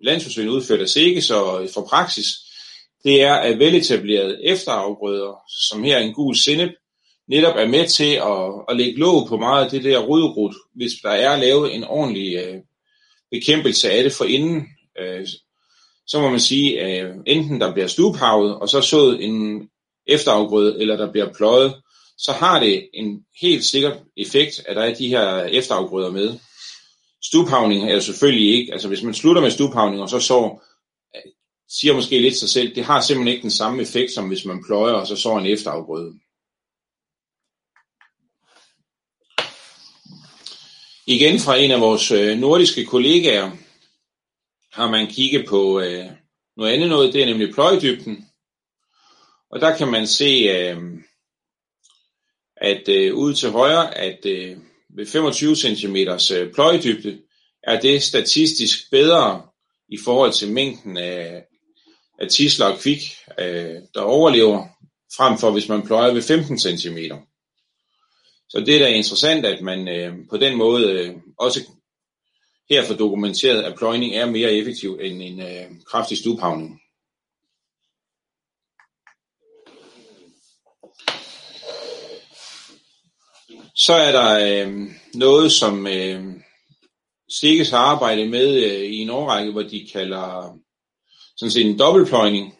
landsforsøgene 0.01 0.51
udført 0.51 0.81
af 0.81 0.89
SEGES 0.89 1.29
og 1.29 1.67
fra 1.73 1.81
praksis, 1.81 2.25
det 3.03 3.21
er, 3.21 3.33
at 3.33 3.59
veletablerede 3.59 4.45
efterafgrøder, 4.45 5.35
som 5.69 5.83
her 5.83 5.97
en 5.97 6.13
gul 6.13 6.35
sennep, 6.35 6.71
netop 7.27 7.55
er 7.57 7.67
med 7.67 7.87
til 7.87 8.13
at, 8.13 8.63
at 8.69 8.77
lægge 8.77 8.99
låg 8.99 9.27
på 9.27 9.37
meget 9.37 9.65
af 9.65 9.71
det 9.71 9.83
der 9.83 9.99
rodrut, 9.99 10.55
hvis 10.75 10.91
der 11.03 11.09
er 11.09 11.37
lavet 11.37 11.75
en 11.75 11.83
ordentlig 11.83 12.35
øh, 12.35 12.55
bekæmpelse 13.31 13.91
af 13.91 14.03
det 14.03 14.13
for 14.13 14.25
inden. 14.25 14.67
så 16.07 16.21
må 16.21 16.29
man 16.29 16.39
sige, 16.39 16.81
at 16.81 17.15
enten 17.27 17.61
der 17.61 17.73
bliver 17.73 17.87
stuepavet, 17.87 18.55
og 18.55 18.69
så 18.69 18.81
sået 18.81 19.23
en 19.23 19.69
efterafgrøde, 20.07 20.81
eller 20.81 20.97
der 20.97 21.11
bliver 21.11 21.33
pløjet, 21.33 21.73
så 22.17 22.31
har 22.31 22.59
det 22.59 22.89
en 22.93 23.25
helt 23.41 23.65
sikker 23.65 23.95
effekt, 24.17 24.61
at 24.67 24.75
der 24.75 24.83
er 24.83 24.93
de 24.93 25.07
her 25.07 25.43
efterafgrøder 25.43 26.11
med. 26.11 26.39
Stuphavning 27.23 27.89
er 27.89 27.93
jo 27.93 28.01
selvfølgelig 28.01 28.59
ikke, 28.59 28.73
altså 28.73 28.87
hvis 28.87 29.03
man 29.03 29.13
slutter 29.13 29.41
med 29.41 29.51
stuphavning 29.51 30.01
og 30.01 30.09
så 30.09 30.19
så, 30.19 30.59
siger 31.69 31.93
måske 31.93 32.19
lidt 32.19 32.37
sig 32.37 32.49
selv, 32.49 32.75
det 32.75 32.85
har 32.85 33.01
simpelthen 33.01 33.33
ikke 33.33 33.41
den 33.41 33.51
samme 33.51 33.81
effekt, 33.81 34.11
som 34.11 34.27
hvis 34.27 34.45
man 34.45 34.63
pløjer 34.67 34.93
og 34.93 35.07
så 35.07 35.15
sår 35.15 35.39
en 35.39 35.45
efterafgrøde. 35.45 36.13
Igen 41.07 41.39
fra 41.39 41.55
en 41.57 41.71
af 41.71 41.81
vores 41.81 42.11
øh, 42.11 42.37
nordiske 42.37 42.85
kollegaer 42.85 43.51
har 44.71 44.91
man 44.91 45.07
kigget 45.07 45.45
på 45.47 45.79
øh, 45.79 46.05
noget 46.57 46.73
andet 46.73 46.89
noget, 46.89 47.13
det 47.13 47.21
er 47.21 47.25
nemlig 47.25 47.53
pløjedybden. 47.53 48.25
Og 49.51 49.61
der 49.61 49.77
kan 49.77 49.87
man 49.87 50.07
se, 50.07 50.25
øh, 50.25 50.77
at 52.61 52.89
øh, 52.89 53.15
ude 53.15 53.33
til 53.33 53.49
højre, 53.49 53.97
at 53.97 54.25
øh, 54.25 54.57
ved 54.95 55.05
25 55.05 55.55
cm 55.55 55.95
øh, 55.95 56.53
pløjedybde, 56.53 57.19
er 57.63 57.79
det 57.79 58.03
statistisk 58.03 58.91
bedre 58.91 59.41
i 59.89 59.97
forhold 60.05 60.31
til 60.31 60.51
mængden 60.51 60.97
af, 60.97 61.43
af 62.19 62.29
tisler 62.29 62.65
og 62.65 62.79
kvik, 62.79 63.01
øh, 63.39 63.75
der 63.93 64.01
overlever, 64.01 64.67
frem 65.17 65.37
for 65.37 65.51
hvis 65.51 65.69
man 65.69 65.87
pløjer 65.87 66.13
ved 66.13 66.21
15 66.21 66.59
cm. 66.59 66.97
Så 68.49 68.59
det 68.65 68.75
er 68.75 68.79
da 68.79 68.87
interessant, 68.87 69.45
at 69.45 69.61
man 69.61 69.87
øh, 69.87 70.13
på 70.29 70.37
den 70.37 70.57
måde 70.57 70.91
øh, 70.91 71.15
også 71.39 71.59
her 72.69 72.85
får 72.85 72.95
dokumenteret, 72.95 73.63
at 73.63 73.75
pløjning 73.77 74.15
er 74.15 74.25
mere 74.25 74.53
effektiv 74.53 74.99
end 75.01 75.21
en 75.21 75.41
øh, 75.41 75.65
kraftig 75.87 76.17
stuepavning. 76.17 76.79
Så 83.77 83.93
er 83.93 84.11
der 84.11 84.65
øh, 84.65 84.87
noget, 85.13 85.51
som 85.51 85.87
øh, 85.87 86.23
Stikkes 87.29 87.69
har 87.69 87.77
arbejdet 87.77 88.29
med 88.29 88.63
øh, 88.63 88.81
i 88.81 88.97
en 88.97 89.09
årrække, 89.09 89.51
hvor 89.51 89.61
de 89.61 89.89
kalder 89.93 90.57
sådan 91.37 91.51
set 91.51 91.65
en 91.65 91.79
dobbeltpløjning, 91.79 92.55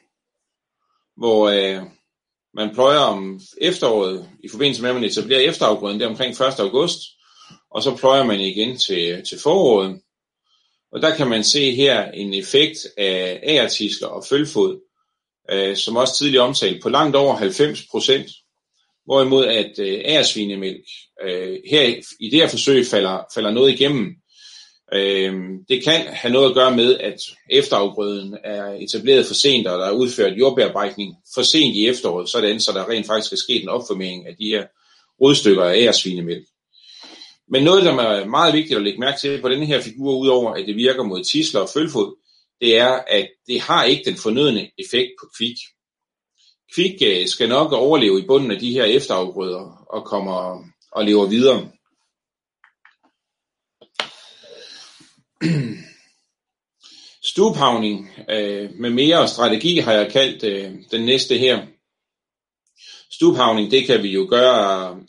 hvor 1.17 1.50
øh, 1.50 1.84
man 2.53 2.74
pløjer 2.74 3.00
om 3.00 3.39
efteråret 3.62 4.29
i 4.43 4.50
forbindelse 4.50 4.81
med, 4.81 4.89
at 4.89 4.95
man 4.95 5.03
etablerer 5.03 5.50
efterafgrøden, 5.50 6.00
det 6.00 6.05
er 6.05 6.10
omkring 6.10 6.41
1. 6.41 6.60
august, 6.60 7.00
og 7.72 7.84
så 7.84 7.95
pløjer 7.95 8.24
man 8.24 8.39
igen 8.39 8.77
til, 8.77 9.24
til 9.29 9.39
foråret. 9.43 10.01
Og 10.91 11.01
der 11.01 11.15
kan 11.15 11.27
man 11.27 11.43
se 11.43 11.75
her 11.75 12.12
en 12.12 12.34
effekt 12.34 12.77
af 12.98 13.39
agertisler 13.43 14.07
og 14.07 14.24
følfod, 14.29 14.79
øh, 15.51 15.75
som 15.77 15.95
også 15.95 16.17
tidligere 16.17 16.43
omtalt, 16.43 16.84
på 16.84 16.89
langt 16.89 17.15
over 17.15 17.36
90 17.36 17.88
procent. 17.91 18.29
Hvorimod 19.05 19.45
at 19.45 19.79
øh, 19.79 20.01
æresvinemælk 20.05 20.85
øh, 21.24 21.57
her 21.69 21.95
i 22.19 22.29
det 22.29 22.39
her 22.39 22.47
forsøg 22.47 22.85
falder, 22.85 23.25
falder 23.33 23.51
noget 23.51 23.74
igennem. 23.74 24.15
Øh, 24.93 25.33
det 25.69 25.83
kan 25.83 26.01
have 26.07 26.33
noget 26.33 26.50
at 26.50 26.55
gøre 26.55 26.75
med, 26.75 26.97
at 26.97 27.19
efterafgrøden 27.50 28.38
er 28.43 28.65
etableret 28.65 29.25
for 29.25 29.33
sent, 29.33 29.67
og 29.67 29.79
der 29.79 29.85
er 29.85 29.91
udført 29.91 30.38
jordbearbejdning 30.38 31.15
for 31.35 31.41
sent 31.41 31.75
i 31.75 31.88
efteråret, 31.88 32.29
sådan 32.29 32.59
så 32.59 32.71
der 32.71 32.89
rent 32.89 33.07
faktisk 33.07 33.33
er 33.33 33.38
sket 33.38 33.63
en 33.63 33.69
opformering 33.69 34.27
af 34.27 34.35
de 34.39 34.47
her 34.50 34.65
rodstykker 35.21 35.63
af 35.63 35.77
æresvinemælk. 35.77 36.45
Men 37.50 37.63
noget, 37.63 37.83
der 37.83 37.93
er 37.93 38.25
meget 38.25 38.53
vigtigt 38.53 38.77
at 38.77 38.83
lægge 38.83 39.00
mærke 39.00 39.19
til 39.19 39.41
på 39.41 39.50
denne 39.50 39.65
her 39.65 39.81
figur, 39.81 40.17
udover 40.17 40.53
at 40.53 40.67
det 40.67 40.75
virker 40.75 41.03
mod 41.03 41.24
tisler 41.24 41.62
og 41.62 41.69
følfod, 41.74 42.15
det 42.62 42.77
er, 42.77 43.00
at 43.07 43.29
det 43.47 43.62
har 43.62 43.83
ikke 43.83 44.09
den 44.09 44.15
fornødne 44.15 44.69
effekt 44.79 45.12
på 45.21 45.29
kvik. 45.38 45.57
Kvik 46.74 47.01
øh, 47.05 47.27
skal 47.27 47.50
nok 47.50 47.72
overleve 47.72 48.19
i 48.19 48.27
bunden 48.27 48.51
af 48.51 48.60
de 48.60 48.74
her 48.74 48.84
efterafgrøder 48.84 49.86
og 49.89 50.05
kommer 50.05 50.63
og 50.91 51.05
lever 51.05 51.25
videre. 51.25 51.72
Stuphavning 57.31 58.10
øh, 58.29 58.69
med 58.79 58.89
mere 58.89 59.27
strategi 59.27 59.79
har 59.79 59.93
jeg 59.93 60.12
kaldt 60.12 60.43
øh, 60.43 60.74
den 60.91 61.05
næste 61.05 61.38
her. 61.38 61.65
Stuphavning, 63.12 63.72
det 63.72 63.88
kan 63.88 64.03
vi 64.03 64.10
jo 64.10 64.27
gøre 64.29 65.00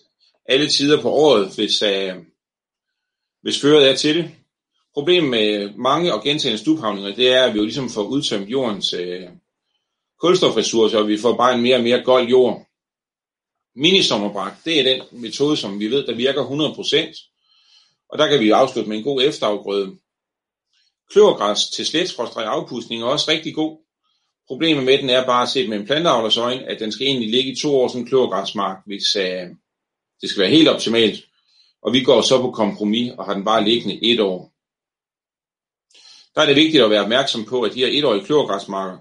alle 0.49 0.69
tider 0.69 1.03
på 1.03 1.11
året, 1.11 1.55
hvis, 1.55 1.83
øh, 1.83 2.15
hvis 3.43 3.61
føret 3.61 3.91
er 3.91 3.97
til 3.97 4.17
det. 4.17 4.31
Problemet 4.95 5.31
med 5.31 5.71
mange 5.77 6.15
og 6.15 6.23
gentagende 6.23 6.63
stuphavninger, 6.63 7.15
det 7.15 7.29
er, 7.29 7.45
at 7.45 7.55
vi 7.55 7.59
jo 7.59 7.65
ligesom 7.65 7.91
får 7.91 8.03
udtømt 8.03 8.49
jordens 8.49 8.93
øh, 8.93 9.29
kulstofressourcer, 10.21 10.99
og 10.99 11.09
vi 11.09 11.19
får 11.19 11.37
bare 11.37 11.55
en 11.55 11.63
mere 11.63 11.77
og 11.77 11.83
mere 11.83 12.03
gold 12.03 12.29
jord. 12.29 12.67
Minisommerbragt, 13.75 14.65
det 14.65 14.81
er 14.81 14.85
den 14.85 15.23
metode, 15.23 15.57
som 15.57 15.81
vi 15.81 15.91
ved, 15.91 16.07
der 16.07 16.15
virker 16.15 16.45
100%. 16.45 18.09
Og 18.09 18.19
der 18.19 18.29
kan 18.29 18.41
vi 18.41 18.51
afslutte 18.51 18.89
med 18.89 18.97
en 18.97 19.05
god 19.05 19.23
efterafgrøde. 19.23 19.97
Kløvergræs 21.11 21.71
til 21.71 21.87
slet 21.87 22.15
afpustning 22.37 23.03
er 23.03 23.07
også 23.07 23.31
rigtig 23.31 23.55
god. 23.55 23.79
Problemet 24.47 24.85
med 24.85 24.99
den 24.99 25.11
er 25.11 25.27
bare 25.27 25.47
set 25.47 25.69
med 25.69 25.79
en 25.79 25.87
planteavlers 25.87 26.37
øjne, 26.37 26.65
at 26.65 26.81
den 26.81 26.93
skal 26.93 27.07
egentlig 27.07 27.31
ligge 27.31 27.53
i 27.53 27.57
to 27.57 27.81
år 27.81 27.89
som 27.89 28.07
kløvergræsmark, 28.07 28.79
hvis 28.87 29.17
uh, 29.17 29.57
det 30.21 30.31
skal 30.31 30.41
være 30.41 30.51
helt 30.51 30.69
optimalt. 30.69 31.25
Og 31.83 31.93
vi 31.93 32.05
går 32.05 32.21
så 32.21 32.41
på 32.41 32.51
kompromis 32.51 33.13
og 33.19 33.25
har 33.25 33.35
den 33.35 33.45
bare 33.45 33.65
liggende 33.65 34.05
et 34.05 34.21
år. 34.21 34.53
Der 36.35 36.43
er 36.43 36.47
det 36.47 36.57
vigtigt 36.57 36.85
at 36.85 36.91
være 36.91 37.03
opmærksom 37.03 37.45
på, 37.45 37.63
at 37.63 37.75
de 37.75 37.79
her 37.79 37.99
etårige 37.99 38.25
kløvergræsmarker, 38.25 38.99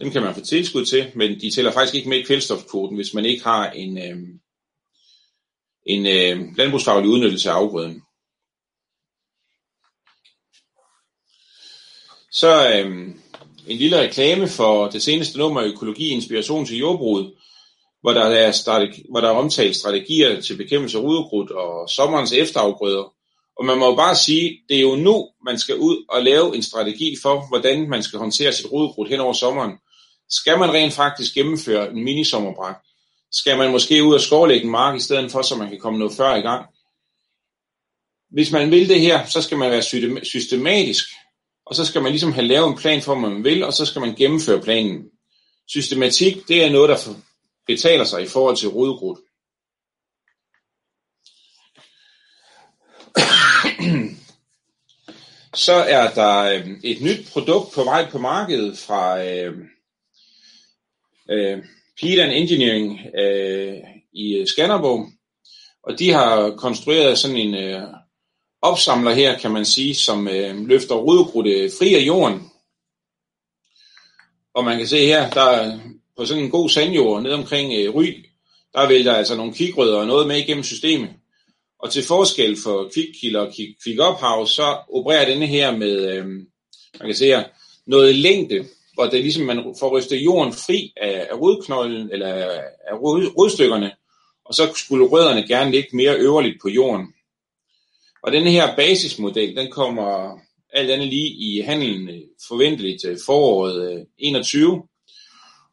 dem 0.00 0.10
kan 0.10 0.22
man 0.22 0.34
få 0.34 0.40
tilskud 0.40 0.84
til, 0.84 1.12
men 1.14 1.40
de 1.40 1.50
tæller 1.50 1.72
faktisk 1.72 1.94
ikke 1.94 2.08
med 2.08 2.18
i 2.18 2.22
kvælstofkvoten, 2.22 2.96
hvis 2.96 3.14
man 3.14 3.24
ikke 3.24 3.44
har 3.44 3.70
en, 3.70 3.98
øh, 3.98 4.16
en 5.86 6.06
øh, 6.06 6.56
landbrugsfaglig 6.56 7.10
udnyttelse 7.10 7.50
af 7.50 7.54
afgrøden. 7.54 8.02
Så 12.32 12.72
øh, 12.74 13.08
en 13.66 13.76
lille 13.76 14.00
reklame 14.00 14.48
for 14.48 14.88
det 14.88 15.02
seneste 15.02 15.38
nummer 15.38 15.62
Økologi 15.62 16.08
Inspiration 16.08 16.66
til 16.66 16.78
jordbruget, 16.78 17.32
hvor 18.00 18.12
der 18.12 18.24
er, 18.24 18.52
strategi, 18.52 19.04
hvor 19.10 19.20
der 19.20 19.28
er 19.28 19.34
omtalt 19.34 19.76
strategier 19.76 20.40
til 20.40 20.56
bekæmpelse 20.56 20.98
af 20.98 21.02
rudekrudt 21.02 21.50
og 21.50 21.88
sommerens 21.88 22.32
efterafgrøder. 22.32 23.12
Og 23.58 23.64
man 23.64 23.78
må 23.78 23.86
jo 23.86 23.94
bare 23.94 24.16
sige, 24.16 24.58
det 24.68 24.76
er 24.76 24.80
jo 24.80 24.96
nu, 24.96 25.28
man 25.44 25.58
skal 25.58 25.76
ud 25.76 26.04
og 26.08 26.22
lave 26.22 26.56
en 26.56 26.62
strategi 26.62 27.16
for, 27.22 27.48
hvordan 27.48 27.88
man 27.88 28.02
skal 28.02 28.18
håndtere 28.18 28.52
sit 28.52 28.72
rudekrudt 28.72 29.08
hen 29.08 29.20
over 29.20 29.32
sommeren. 29.32 29.72
Skal 30.30 30.58
man 30.58 30.72
rent 30.72 30.92
faktisk 30.92 31.34
gennemføre 31.34 31.90
en 31.90 32.04
minisommerbræk? 32.04 32.74
Skal 33.32 33.58
man 33.58 33.70
måske 33.70 34.04
ud 34.04 34.14
og 34.14 34.20
skovlægge 34.20 34.64
en 34.64 34.70
mark 34.70 34.96
i 34.96 35.00
stedet 35.00 35.32
for, 35.32 35.42
så 35.42 35.56
man 35.56 35.68
kan 35.68 35.78
komme 35.78 35.98
noget 35.98 36.14
før 36.14 36.34
i 36.34 36.40
gang? 36.40 36.66
Hvis 38.30 38.52
man 38.52 38.70
vil 38.70 38.88
det 38.88 39.00
her, 39.00 39.26
så 39.26 39.42
skal 39.42 39.58
man 39.58 39.70
være 39.70 39.82
systematisk, 40.24 41.08
og 41.66 41.74
så 41.74 41.84
skal 41.84 42.02
man 42.02 42.12
ligesom 42.12 42.32
have 42.32 42.46
lavet 42.46 42.68
en 42.68 42.76
plan 42.76 43.02
for, 43.02 43.14
hvad 43.14 43.30
man 43.30 43.44
vil, 43.44 43.62
og 43.62 43.72
så 43.72 43.86
skal 43.86 44.00
man 44.00 44.14
gennemføre 44.14 44.60
planen. 44.60 45.04
Systematik, 45.68 46.48
det 46.48 46.64
er 46.64 46.70
noget, 46.70 46.88
der 46.88 47.14
betaler 47.66 48.04
sig 48.04 48.22
i 48.22 48.26
forhold 48.26 48.56
til 48.56 48.68
rodekrudt. 48.68 49.18
så 55.54 55.72
er 55.72 56.14
der 56.14 56.38
øhm, 56.38 56.80
et 56.84 57.02
nyt 57.02 57.32
produkt 57.32 57.74
på 57.74 57.84
vej 57.84 58.10
på 58.10 58.18
markedet 58.18 58.78
fra 58.78 59.24
øhm, 59.24 59.68
øh, 61.30 61.58
Peter 62.00 62.24
Engineering 62.24 63.00
øh, 63.18 63.74
i 64.12 64.34
øh, 64.34 64.46
Skanderborg. 64.46 65.06
Og 65.82 65.98
de 65.98 66.10
har 66.10 66.50
konstrueret 66.50 67.18
sådan 67.18 67.36
en 67.36 67.54
øh, 67.54 67.82
opsamler 68.62 69.10
her, 69.10 69.38
kan 69.38 69.50
man 69.50 69.64
sige, 69.64 69.94
som 69.94 70.28
øh, 70.28 70.66
løfter 70.66 70.94
rødgrudte 70.94 71.70
fri 71.78 71.94
af 71.94 72.00
jorden. 72.00 72.50
Og 74.54 74.64
man 74.64 74.78
kan 74.78 74.86
se 74.86 75.06
her, 75.06 75.30
der 75.30 75.78
på 76.16 76.24
sådan 76.24 76.44
en 76.44 76.50
god 76.50 76.68
sandjord 76.68 77.22
ned 77.22 77.32
omkring 77.32 77.72
øh, 77.72 77.94
Ry, 77.94 78.24
der 78.74 78.88
vælter 78.88 79.14
altså 79.14 79.36
nogle 79.36 79.54
kvikrødder 79.54 79.98
og 79.98 80.06
noget 80.06 80.28
med 80.28 80.36
igennem 80.36 80.64
systemet. 80.64 81.10
Og 81.78 81.92
til 81.92 82.04
forskel 82.04 82.56
for 82.56 82.90
kvikkilder 82.94 83.40
og 83.40 83.52
kvikophav, 83.82 84.46
så 84.46 84.78
opererer 84.92 85.24
denne 85.24 85.46
her 85.46 85.76
med, 85.76 86.12
øh, 86.12 86.26
man 86.98 87.08
kan 87.08 87.14
se 87.14 87.26
her, 87.26 87.44
noget 87.86 88.14
længde, 88.14 88.64
hvor 88.98 89.06
det 89.06 89.20
ligesom 89.20 89.46
man 89.46 89.74
får 89.80 89.98
rystet 89.98 90.16
jorden 90.16 90.52
fri 90.52 90.92
af, 90.96 91.26
af 91.30 91.40
rodknollen, 91.40 92.10
eller 92.12 92.34
af 92.90 92.94
rod, 93.02 93.36
rodstykkerne, 93.36 93.92
og 94.44 94.54
så 94.54 94.72
skulle 94.74 95.06
rødderne 95.06 95.48
gerne 95.48 95.70
ligge 95.70 95.96
mere 95.96 96.16
øverligt 96.16 96.60
på 96.62 96.68
jorden. 96.68 97.06
Og 98.22 98.32
denne 98.32 98.50
her 98.50 98.76
basismodel, 98.76 99.56
den 99.56 99.70
kommer 99.70 100.38
alt 100.72 100.90
andet 100.90 101.08
lige 101.08 101.28
i 101.28 101.60
handelen 101.60 102.08
øh, 102.08 102.20
forventeligt 102.48 103.00
til 103.00 103.18
foråret 103.26 103.92
øh, 103.92 104.04
21. 104.18 104.82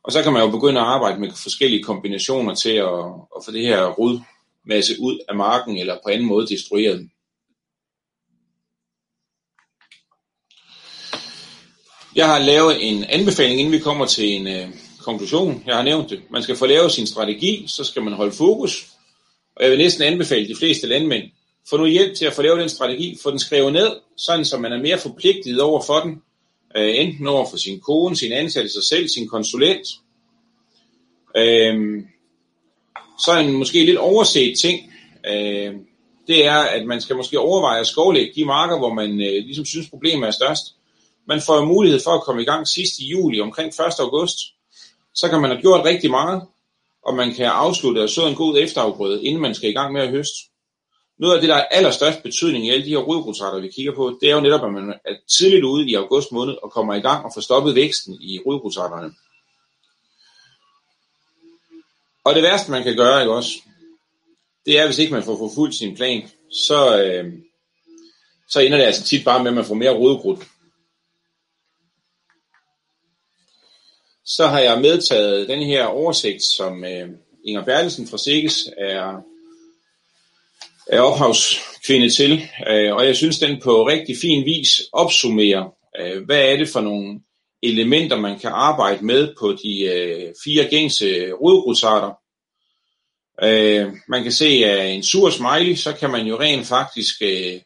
Og 0.03 0.11
så 0.11 0.23
kan 0.23 0.33
man 0.33 0.41
jo 0.41 0.51
begynde 0.51 0.81
at 0.81 0.87
arbejde 0.87 1.19
med 1.19 1.31
forskellige 1.43 1.83
kombinationer 1.83 2.55
til 2.55 2.75
at, 2.75 3.05
at 3.35 3.45
få 3.45 3.51
det 3.51 3.61
her 3.61 3.85
rodmasse 3.85 4.93
ud 4.99 5.19
af 5.29 5.35
marken, 5.35 5.77
eller 5.77 5.97
på 6.03 6.09
anden 6.09 6.27
måde 6.27 6.47
destrueret. 6.47 7.09
Jeg 12.15 12.27
har 12.27 12.39
lavet 12.39 12.89
en 12.89 13.03
anbefaling, 13.03 13.59
inden 13.59 13.73
vi 13.73 13.79
kommer 13.79 14.05
til 14.05 14.33
en 14.33 14.47
øh, 14.47 14.67
konklusion. 14.99 15.63
Jeg 15.65 15.75
har 15.75 15.83
nævnt 15.83 16.09
det. 16.09 16.21
Man 16.29 16.43
skal 16.43 16.55
få 16.55 16.65
lavet 16.65 16.91
sin 16.91 17.07
strategi, 17.07 17.65
så 17.67 17.83
skal 17.83 18.03
man 18.03 18.13
holde 18.13 18.31
fokus. 18.31 18.87
Og 19.55 19.63
jeg 19.63 19.71
vil 19.71 19.77
næsten 19.77 20.03
anbefale 20.03 20.47
de 20.47 20.55
fleste 20.55 20.87
landmænd, 20.87 21.23
få 21.69 21.77
nu 21.77 21.85
hjælp 21.85 22.15
til 22.15 22.25
at 22.25 22.33
få 22.33 22.41
lavet 22.41 22.59
den 22.59 22.69
strategi, 22.69 23.17
få 23.23 23.31
den 23.31 23.39
skrevet 23.39 23.73
ned, 23.73 23.89
sådan 24.17 24.45
så 24.45 24.57
man 24.57 24.71
er 24.71 24.81
mere 24.81 24.97
forpligtet 24.97 25.61
over 25.61 25.81
for 25.81 25.99
den, 25.99 26.21
øh, 26.77 26.95
enten 26.95 27.27
over 27.27 27.49
for 27.49 27.57
sin 27.57 27.79
kone, 27.79 28.15
sin 28.15 28.31
ansatte, 28.31 28.69
sig 28.69 28.83
selv, 28.83 29.07
sin 29.07 29.27
konsulent. 29.27 29.87
Øh, 31.37 32.03
så 33.25 33.31
er 33.31 33.37
en 33.37 33.53
måske 33.53 33.85
lidt 33.85 33.97
overset 33.97 34.57
ting, 34.59 34.93
øh, 35.27 35.73
det 36.27 36.45
er, 36.45 36.59
at 36.59 36.85
man 36.85 37.01
skal 37.01 37.15
måske 37.15 37.39
overveje 37.39 37.79
at 37.79 37.87
skovlægge 37.87 38.33
de 38.35 38.45
marker, 38.45 38.77
hvor 38.77 38.93
man 38.93 39.11
øh, 39.11 39.43
ligesom 39.45 39.65
synes 39.65 39.89
problemet 39.89 40.27
er 40.27 40.31
størst. 40.31 40.74
Man 41.27 41.41
får 41.41 41.65
mulighed 41.65 41.99
for 42.03 42.11
at 42.11 42.23
komme 42.23 42.41
i 42.41 42.45
gang 42.45 42.67
sidst 42.67 42.99
i 42.99 43.05
juli, 43.05 43.41
omkring 43.41 43.67
1. 43.67 43.79
august. 43.99 44.37
Så 45.13 45.29
kan 45.29 45.41
man 45.41 45.51
have 45.51 45.61
gjort 45.61 45.85
rigtig 45.85 46.11
meget, 46.11 46.41
og 47.03 47.15
man 47.15 47.33
kan 47.33 47.45
afslutte 47.45 48.03
og 48.03 48.09
så 48.09 48.27
en 48.27 48.35
god 48.35 48.57
efterafgrøde, 48.57 49.23
inden 49.23 49.41
man 49.41 49.55
skal 49.55 49.69
i 49.69 49.73
gang 49.73 49.93
med 49.93 50.01
at 50.01 50.09
høste. 50.09 50.37
Noget 51.17 51.35
af 51.35 51.41
det, 51.41 51.49
der 51.49 51.55
er 51.55 51.65
allerstørst 51.71 52.23
betydning 52.23 52.65
i 52.65 52.69
alle 52.69 52.85
de 52.85 52.89
her 52.89 52.97
rodkrudtsarter, 52.97 53.59
vi 53.59 53.71
kigger 53.71 53.95
på, 53.95 54.17
det 54.21 54.29
er 54.29 54.35
jo 54.35 54.41
netop, 54.41 54.65
at 54.65 54.73
man 54.73 54.93
er 55.05 55.15
tidligt 55.37 55.63
ude 55.63 55.89
i 55.89 55.93
august 55.93 56.31
måned 56.31 56.53
og 56.63 56.71
kommer 56.71 56.93
i 56.93 56.99
gang 56.99 57.25
og 57.25 57.31
får 57.33 57.41
stoppet 57.41 57.75
væksten 57.75 58.17
i 58.21 58.39
rodkrudtsarterne. 58.45 59.13
Og 62.23 62.35
det 62.35 62.43
værste, 62.43 62.71
man 62.71 62.83
kan 62.83 62.95
gøre, 62.95 63.21
ikke 63.21 63.33
også, 63.33 63.51
det 64.65 64.79
er, 64.79 64.85
hvis 64.85 64.99
ikke 64.99 65.13
man 65.13 65.23
får 65.23 65.37
forfulgt 65.37 65.75
sin 65.75 65.95
plan, 65.95 66.29
så, 66.51 67.03
øh, 67.03 67.33
så 68.49 68.59
ender 68.59 68.77
det 68.77 68.85
altså 68.85 69.03
tit 69.03 69.25
bare 69.25 69.43
med, 69.43 69.51
at 69.51 69.55
man 69.55 69.65
får 69.65 69.75
mere 69.75 69.97
rodkrudt. 69.97 70.39
Så 74.25 74.47
har 74.47 74.59
jeg 74.59 74.81
medtaget 74.81 75.47
den 75.47 75.63
her 75.63 75.85
oversigt, 75.85 76.43
som 76.43 76.83
øh, 76.85 77.09
Inger 77.45 77.63
Bertelsen 77.65 78.07
fra 78.07 78.17
Sikkes 78.17 78.69
er, 78.77 79.21
er 80.87 80.99
ophavskvinde 80.99 82.09
til, 82.09 82.41
øh, 82.67 82.95
og 82.95 83.05
jeg 83.05 83.15
synes, 83.15 83.39
den 83.39 83.61
på 83.61 83.87
rigtig 83.87 84.17
fin 84.21 84.45
vis 84.45 84.81
opsummerer, 84.91 85.73
øh, 85.99 86.25
hvad 86.25 86.51
er 86.51 86.57
det 86.57 86.69
for 86.69 86.81
nogle 86.81 87.19
elementer, 87.63 88.19
man 88.19 88.39
kan 88.39 88.51
arbejde 88.53 89.05
med 89.05 89.33
på 89.39 89.51
de 89.63 89.81
øh, 89.83 90.33
fire 90.43 90.67
gængse 90.69 91.31
rodgrusarter. 91.31 92.13
Øh, 93.43 93.93
man 94.07 94.23
kan 94.23 94.31
se, 94.31 94.45
at 94.45 94.95
en 94.95 95.03
sur 95.03 95.29
smiley, 95.29 95.75
så 95.75 95.93
kan 95.93 96.09
man 96.09 96.27
jo 96.27 96.39
rent 96.39 96.67
faktisk 96.67 97.21
øh, 97.21 97.61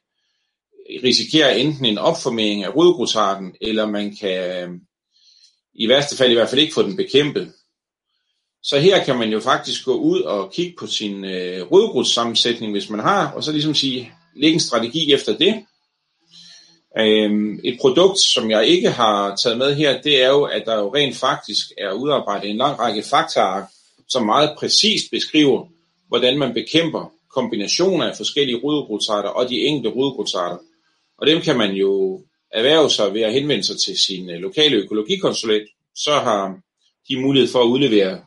risikere 1.04 1.60
enten 1.60 1.86
en 1.86 1.98
opformering 1.98 2.64
af 2.64 2.76
rodgrusarten, 2.76 3.56
eller 3.62 3.86
man 3.86 4.16
kan 4.16 4.70
øh, 4.70 4.70
i 5.80 5.90
værste 5.90 6.18
fald 6.18 6.32
i 6.32 6.34
hvert 6.34 6.50
fald 6.50 6.62
ikke 6.62 6.74
få 6.74 6.84
den 6.84 6.96
bekæmpet. 6.96 7.54
Så 8.64 8.80
her 8.80 9.04
kan 9.04 9.18
man 9.18 9.30
jo 9.30 9.40
faktisk 9.40 9.86
gå 9.86 9.94
ud 9.94 10.22
og 10.22 10.52
kigge 10.52 10.76
på 10.80 10.88
sin 10.88 11.26
øh, 11.26 11.72
rødgrudssammensætning, 11.72 12.72
hvis 12.72 12.90
man 12.90 13.00
har, 13.00 13.32
og 13.32 13.44
så 13.44 13.52
ligesom 13.52 13.76
sige, 13.76 14.12
lægge 14.36 14.54
en 14.54 14.60
strategi 14.60 15.14
efter 15.14 15.38
det. 15.38 15.66
Øhm, 16.98 17.60
et 17.64 17.78
produkt, 17.82 18.20
som 18.20 18.52
jeg 18.52 18.68
ikke 18.68 18.90
har 18.90 19.36
taget 19.36 19.58
med 19.58 19.76
her, 19.76 20.02
det 20.02 20.24
er 20.24 20.30
jo, 20.30 20.44
at 20.44 20.64
der 20.66 20.80
jo 20.80 20.96
rent 20.96 21.16
faktisk 21.16 21.72
er 21.78 21.92
udarbejdet 21.92 22.50
en 22.50 22.58
lang 22.58 22.80
række 22.80 23.04
faktorer, 23.04 23.64
som 24.10 24.26
meget 24.26 24.56
præcist 24.58 25.12
beskriver, 25.12 25.68
hvordan 26.08 26.38
man 26.38 26.54
bekæmper 26.54 27.12
kombinationer 27.34 28.06
af 28.06 28.18
forskellige 28.18 28.60
rødgrudsarter 28.64 29.30
og 29.30 29.50
de 29.50 29.56
enkelte 29.56 29.96
rødgrudsarter. 29.96 30.58
Og 31.18 31.28
dem 31.28 31.42
kan 31.42 31.58
man 31.58 31.72
jo 31.72 32.22
erhverve 32.52 32.90
sig 32.90 33.14
ved 33.14 33.22
at 33.22 33.34
henvende 33.34 33.64
sig 33.64 33.76
til 33.86 34.00
sin 34.00 34.30
øh, 34.30 34.40
lokale 34.40 34.76
økologikonsulent, 34.76 35.70
så 35.96 36.12
har 36.12 36.60
de 37.10 37.22
mulighed 37.22 37.52
for 37.52 37.62
at 37.62 37.68
udlevere 37.68 38.22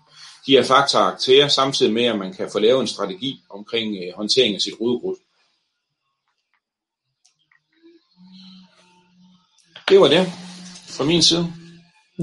de 0.47 0.53
her 0.53 0.65
faktaer 0.65 1.17
til 1.17 1.35
jer, 1.35 1.49
samtidig 1.49 1.93
med 1.93 2.05
at 2.05 2.19
man 2.19 2.35
kan 2.35 2.51
få 2.53 2.59
lavet 2.59 2.81
en 2.81 2.87
strategi 2.87 3.41
omkring 3.51 3.97
øh, 3.97 4.15
håndtering 4.17 4.55
af 4.55 4.61
sit 4.61 4.75
rødgrud. 4.81 5.17
Det 9.89 10.01
var 10.01 10.09
det 10.09 10.27
fra 10.89 11.05
min 11.05 11.23
side. 11.23 11.53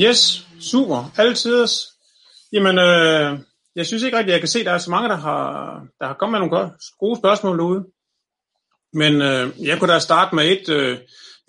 Yes, 0.02 0.48
super. 0.60 1.12
Altid. 1.18 1.68
Jamen, 2.54 2.78
øh, 2.78 3.40
jeg 3.76 3.86
synes 3.86 4.04
ikke 4.04 4.18
rigtigt, 4.18 4.34
at 4.34 4.34
jeg 4.34 4.42
kan 4.42 4.48
se, 4.48 4.60
at 4.60 4.66
der 4.66 4.72
er 4.72 4.78
så 4.78 4.92
mange, 4.92 5.10
der 5.10 5.16
har, 5.16 5.82
der 6.00 6.08
har 6.08 6.14
kommet 6.14 6.42
med 6.42 6.50
nogle 6.50 6.72
gode 7.00 7.20
spørgsmål 7.20 7.58
derude. 7.58 7.86
Men 8.94 9.22
øh, 9.22 9.68
jeg 9.68 9.80
kunne 9.80 9.94
da 9.94 10.00
starte 10.00 10.36
med 10.36 10.52
et. 10.52 10.70
Øh, 10.70 10.98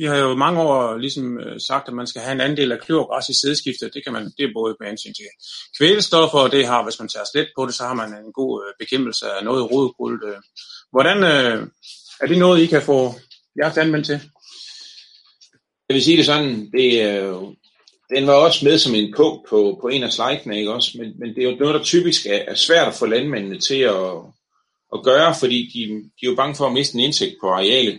vi 0.00 0.04
har 0.06 0.16
jo 0.16 0.34
mange 0.34 0.60
år 0.60 0.96
ligesom 0.96 1.38
øh, 1.38 1.60
sagt, 1.68 1.88
at 1.88 1.94
man 1.94 2.06
skal 2.06 2.22
have 2.22 2.32
en 2.32 2.40
andel 2.40 2.72
af 2.72 2.80
kløvergræs 2.80 3.28
i 3.28 3.40
sædskiftet. 3.40 3.94
Det 3.94 4.04
kan 4.04 4.12
man, 4.12 4.24
det 4.24 4.44
er 4.44 4.58
både 4.58 4.76
med 4.80 4.88
hensyn 4.88 5.14
til 5.14 5.24
kvælstoffer, 5.78 6.38
og 6.38 6.52
det 6.52 6.66
har, 6.66 6.84
hvis 6.84 6.98
man 6.98 7.08
tager 7.08 7.24
slet 7.32 7.48
på 7.56 7.66
det, 7.66 7.74
så 7.74 7.82
har 7.82 7.94
man 7.94 8.08
en 8.08 8.32
god 8.32 8.52
øh, 8.62 8.74
bekæmpelse 8.78 9.26
af 9.26 9.44
noget 9.44 9.70
rodekrudt. 9.70 10.24
Øh. 10.30 10.40
Hvordan 10.92 11.18
er 12.22 12.26
det 12.28 12.38
noget, 12.38 12.60
I 12.60 12.66
kan 12.66 12.82
få 12.82 13.14
jeres 13.62 13.78
anvendt 13.78 14.06
til? 14.06 14.20
Jeg 15.88 15.94
vil 15.94 16.04
sige 16.04 16.16
det 16.16 16.26
sådan, 16.26 16.70
det 16.76 16.90
den 18.14 18.26
var 18.26 18.32
også 18.32 18.64
med 18.64 18.78
som 18.78 18.94
en 18.94 19.14
punkt 19.16 19.48
på, 19.48 19.78
på 19.80 19.88
en 19.88 20.02
af 20.02 20.12
slidene, 20.12 20.58
ikke 20.58 20.72
også? 20.72 20.90
Men, 20.98 21.08
men 21.18 21.28
det 21.34 21.44
er 21.44 21.50
jo 21.50 21.56
noget, 21.56 21.74
der 21.74 21.82
typisk 21.82 22.26
er, 22.26 22.38
er 22.48 22.54
svært 22.54 22.88
at 22.88 22.94
få 22.94 23.06
landmændene 23.06 23.58
til 23.58 23.80
at, 23.80 24.12
at 24.94 25.02
gøre, 25.04 25.34
fordi 25.40 25.58
de, 25.74 25.80
de 26.20 26.26
er 26.26 26.30
jo 26.30 26.34
bange 26.34 26.56
for 26.56 26.66
at 26.66 26.72
miste 26.72 26.94
en 26.94 27.00
indtægt 27.00 27.34
på 27.40 27.48
arealet. 27.48 27.98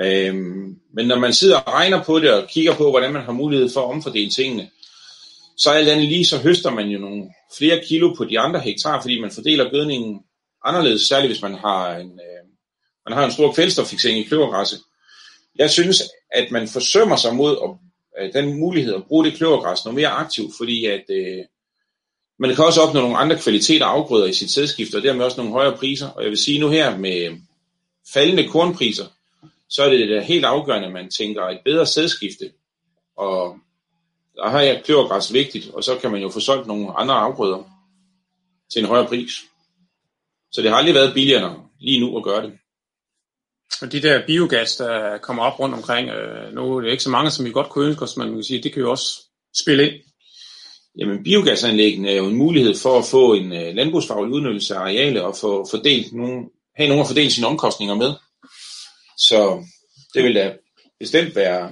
Øhm, 0.00 0.76
men 0.94 1.06
når 1.06 1.18
man 1.18 1.32
sidder 1.32 1.56
og 1.56 1.72
regner 1.72 2.04
på 2.04 2.18
det 2.18 2.32
og 2.32 2.48
kigger 2.48 2.74
på, 2.74 2.90
hvordan 2.90 3.12
man 3.12 3.22
har 3.22 3.32
mulighed 3.32 3.68
for 3.70 3.80
at 3.80 3.90
omfordele 3.90 4.30
tingene, 4.30 4.70
så 5.56 5.70
alt 5.70 5.88
andet 5.88 6.08
lige, 6.08 6.26
så 6.26 6.38
høster 6.38 6.70
man 6.70 6.88
jo 6.88 6.98
nogle 6.98 7.24
flere 7.58 7.80
kilo 7.88 8.14
på 8.14 8.24
de 8.24 8.38
andre 8.38 8.60
hektar, 8.60 9.00
fordi 9.00 9.20
man 9.20 9.30
fordeler 9.30 9.70
gødningen 9.70 10.20
anderledes, 10.64 11.02
særligt 11.02 11.32
hvis 11.32 11.42
man 11.42 11.54
har 11.54 11.96
en, 11.96 12.10
øh, 12.10 12.48
man 13.08 13.18
har 13.18 13.24
en 13.24 13.32
stor 13.32 13.52
kvælstoffiksering 13.52 14.18
i 14.18 14.22
kløvergræsset. 14.22 14.80
Jeg 15.56 15.70
synes, 15.70 16.02
at 16.32 16.50
man 16.50 16.68
forsømmer 16.68 17.16
sig 17.16 17.34
mod 17.34 17.56
at 17.64 17.70
øh, 18.24 18.32
den 18.32 18.60
mulighed 18.60 18.94
at 18.94 19.04
bruge 19.04 19.24
det 19.24 19.34
kløvergræs 19.34 19.84
noget 19.84 19.94
mere 19.94 20.08
aktivt, 20.08 20.52
fordi 20.56 20.84
at 20.84 21.04
øh, 21.10 21.44
man 22.38 22.54
kan 22.54 22.64
også 22.64 22.80
opnå 22.80 23.00
nogle 23.00 23.16
andre 23.16 23.38
kvaliteter 23.38 23.86
afgrøder 23.86 24.26
i 24.26 24.32
sit 24.32 24.50
sædskifte, 24.50 24.96
og 24.96 25.02
dermed 25.02 25.24
også 25.24 25.36
nogle 25.36 25.52
højere 25.52 25.76
priser. 25.76 26.08
Og 26.08 26.22
jeg 26.22 26.30
vil 26.30 26.38
sige 26.38 26.60
nu 26.60 26.68
her 26.68 26.96
med 26.96 27.36
faldende 28.12 28.48
kornpriser, 28.48 29.04
så 29.70 29.82
er 29.82 29.90
det 29.90 30.24
helt 30.24 30.44
afgørende, 30.44 30.86
at 30.86 30.92
man 30.92 31.10
tænker 31.10 31.42
et 31.42 31.60
bedre 31.64 31.86
sædskifte. 31.86 32.52
Og 33.16 33.56
der 34.36 34.48
har 34.48 34.60
jeg 34.60 34.82
kløvergræs 34.84 35.32
vigtigt, 35.32 35.70
og 35.74 35.84
så 35.84 35.98
kan 35.98 36.10
man 36.10 36.22
jo 36.22 36.28
få 36.28 36.40
solgt 36.40 36.66
nogle 36.66 36.92
andre 36.92 37.14
afgrøder 37.14 37.64
til 38.72 38.80
en 38.80 38.88
højere 38.88 39.06
pris. 39.06 39.30
Så 40.52 40.62
det 40.62 40.70
har 40.70 40.76
aldrig 40.76 40.94
været 40.94 41.14
billigere 41.14 41.64
lige 41.80 42.00
nu 42.00 42.16
at 42.16 42.24
gøre 42.24 42.42
det. 42.42 42.52
Og 43.82 43.92
de 43.92 44.02
der 44.02 44.26
biogas, 44.26 44.76
der 44.76 45.18
kommer 45.18 45.42
op 45.42 45.60
rundt 45.60 45.74
omkring, 45.74 46.08
øh, 46.10 46.54
nu 46.54 46.76
er 46.76 46.80
det 46.80 46.90
ikke 46.90 47.02
så 47.02 47.10
mange, 47.10 47.30
som 47.30 47.44
vi 47.44 47.50
godt 47.50 47.68
kunne 47.68 47.88
ønske 47.88 48.02
os, 48.02 48.16
men 48.16 48.26
man 48.26 48.36
kan 48.36 48.44
sige, 48.44 48.62
det 48.62 48.72
kan 48.72 48.82
jo 48.82 48.90
også 48.90 49.22
spille 49.62 49.86
ind. 49.86 50.02
Jamen 50.98 51.24
biogasanlæggene 51.24 52.10
er 52.10 52.16
jo 52.16 52.26
en 52.26 52.36
mulighed 52.36 52.74
for 52.74 52.98
at 52.98 53.04
få 53.04 53.34
en 53.34 53.52
øh, 53.52 53.74
landbrugsfaglig 53.74 54.34
udnyttelse 54.34 54.74
af 54.74 54.80
arealet 54.80 55.22
og 55.22 55.36
få 55.36 55.66
fordelt 55.70 56.12
nogle, 56.12 56.48
have 56.76 56.88
nogen 56.88 57.00
at 57.00 57.06
fordele 57.06 57.30
sine 57.30 57.46
omkostninger 57.46 57.94
med. 57.94 58.14
Så 59.18 59.64
det 60.14 60.24
vil 60.24 60.34
da 60.34 60.52
bestemt 61.00 61.36
være, 61.36 61.70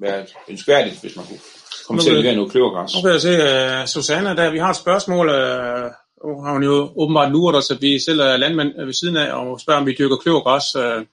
være 0.00 0.26
ønskværdigt, 0.48 1.00
hvis 1.00 1.16
man 1.16 1.24
kunne 1.26 1.38
komme 1.86 2.02
til 2.02 2.10
at 2.10 2.16
levere 2.16 2.36
noget 2.36 2.50
kløvergræs. 2.50 2.94
Nu 2.94 3.02
kan 3.02 3.10
jeg 3.10 3.20
se, 3.20 3.80
uh, 3.80 3.86
Susanne, 3.86 4.36
der 4.36 4.50
vi 4.50 4.58
har 4.58 4.70
et 4.70 4.76
spørgsmål, 4.76 5.28
uh, 5.28 6.44
har 6.44 6.52
hun 6.52 6.62
jo 6.62 6.92
åbenbart 6.96 7.32
luret 7.32 7.56
os, 7.56 7.70
at 7.70 7.82
vi 7.82 7.98
selv 7.98 8.20
er 8.20 8.36
landmænd 8.36 8.84
ved 8.84 8.92
siden 8.92 9.16
af, 9.16 9.32
og 9.32 9.60
spørger, 9.60 9.80
om 9.80 9.86
vi 9.86 9.94
dyrker 9.98 10.16
kløvergræs. 10.16 10.76
Uh, 10.76 11.06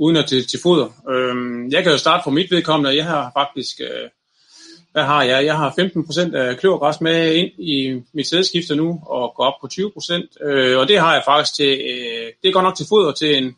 uden 0.00 0.16
at 0.16 0.26
til, 0.26 0.46
til 0.46 0.60
foder. 0.62 0.88
Øhm, 1.10 1.70
jeg 1.70 1.82
kan 1.82 1.92
jo 1.92 1.98
starte 1.98 2.24
for 2.24 2.30
mit 2.30 2.50
vedkommende. 2.50 2.96
Jeg 2.96 3.04
har 3.04 3.32
faktisk, 3.38 3.80
øh, 3.80 4.08
hvad 4.92 5.02
har 5.02 5.22
jeg? 5.22 5.44
Jeg 5.44 5.56
har 5.56 5.70
15% 5.70 6.34
af 6.36 6.58
kløvergræs 6.58 7.00
med 7.00 7.34
ind 7.34 7.50
i 7.58 8.02
mit 8.14 8.28
sædskifte 8.28 8.76
nu, 8.76 9.00
og 9.06 9.32
går 9.36 9.44
op 9.44 9.54
på 9.60 9.68
20%. 9.72 10.44
Øh, 10.44 10.78
og 10.78 10.88
det 10.88 11.00
har 11.00 11.14
jeg 11.14 11.22
faktisk 11.24 11.54
til, 11.54 11.80
øh, 11.90 12.32
det 12.42 12.52
går 12.52 12.62
nok 12.62 12.76
til 12.76 12.86
foder 12.88 13.12
til 13.12 13.36
en, 13.36 13.56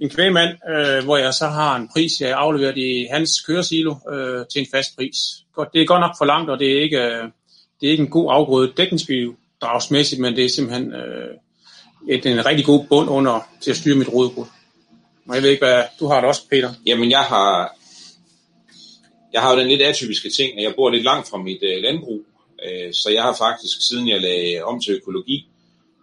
en 0.00 0.10
kvægmand, 0.10 0.50
øh, 0.70 1.04
hvor 1.04 1.16
jeg 1.16 1.34
så 1.34 1.46
har 1.46 1.76
en 1.76 1.88
pris, 1.88 2.20
jeg 2.20 2.32
afleverer 2.32 2.72
i 2.76 3.06
hans 3.10 3.40
køresilo 3.40 3.94
øh, 4.12 4.46
til 4.52 4.60
en 4.60 4.66
fast 4.70 4.96
pris. 4.96 5.16
Godt, 5.54 5.68
det 5.72 5.82
er 5.82 5.86
godt 5.86 6.00
nok 6.00 6.14
for 6.18 6.24
langt, 6.24 6.50
og 6.50 6.58
det 6.58 6.72
er 6.72 6.82
ikke, 6.82 6.98
øh, 6.98 7.24
det 7.80 7.86
er 7.86 7.90
ikke 7.90 8.02
en 8.02 8.10
god 8.10 8.32
afgrøde 8.32 8.72
dækningsbidragsmæssigt, 8.76 10.20
men 10.20 10.36
det 10.36 10.44
er 10.44 10.48
simpelthen 10.48 10.92
øh, 10.94 11.34
et, 12.08 12.26
en 12.26 12.46
rigtig 12.46 12.66
god 12.66 12.86
bund 12.86 13.10
under 13.10 13.48
til 13.60 13.70
at 13.70 13.76
styre 13.76 13.96
mit 13.96 14.12
rodbrud. 14.12 14.46
Og 15.28 15.34
jeg 15.34 15.42
ved 15.42 15.50
ikke, 15.50 15.64
hvad 15.64 15.82
du 16.00 16.06
har 16.06 16.20
det 16.20 16.28
også, 16.28 16.48
Peter. 16.50 16.70
Jamen, 16.86 17.10
jeg 17.10 17.20
har, 17.22 17.76
jeg 19.32 19.42
har 19.42 19.52
jo 19.52 19.60
den 19.60 19.68
lidt 19.68 19.82
atypiske 19.82 20.30
ting, 20.30 20.58
at 20.58 20.64
jeg 20.64 20.74
bor 20.76 20.90
lidt 20.90 21.04
langt 21.04 21.28
fra 21.28 21.38
mit 21.38 21.62
øh, 21.62 21.82
landbrug, 21.82 22.22
øh, 22.64 22.92
så 22.92 23.10
jeg 23.10 23.22
har 23.22 23.34
faktisk, 23.38 23.88
siden 23.88 24.08
jeg 24.08 24.20
lagde 24.20 24.62
om 24.62 24.80
til 24.80 24.94
økologi, 24.94 25.48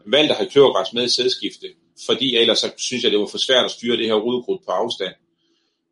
valgt 0.06 0.32
at 0.32 0.38
have 0.38 0.50
kløvergræs 0.50 0.94
med 0.94 1.04
i 1.04 1.10
sædskifte, 1.10 1.68
fordi 2.06 2.36
ellers 2.36 2.60
så 2.60 2.72
synes 2.78 3.04
jeg, 3.04 3.12
det 3.12 3.20
var 3.20 3.26
for 3.26 3.38
svært 3.38 3.66
at 3.66 3.72
styre 3.72 3.98
det 3.98 4.06
her 4.06 4.14
rodekrudt 4.14 4.66
på 4.66 4.72
afstand. 4.72 5.14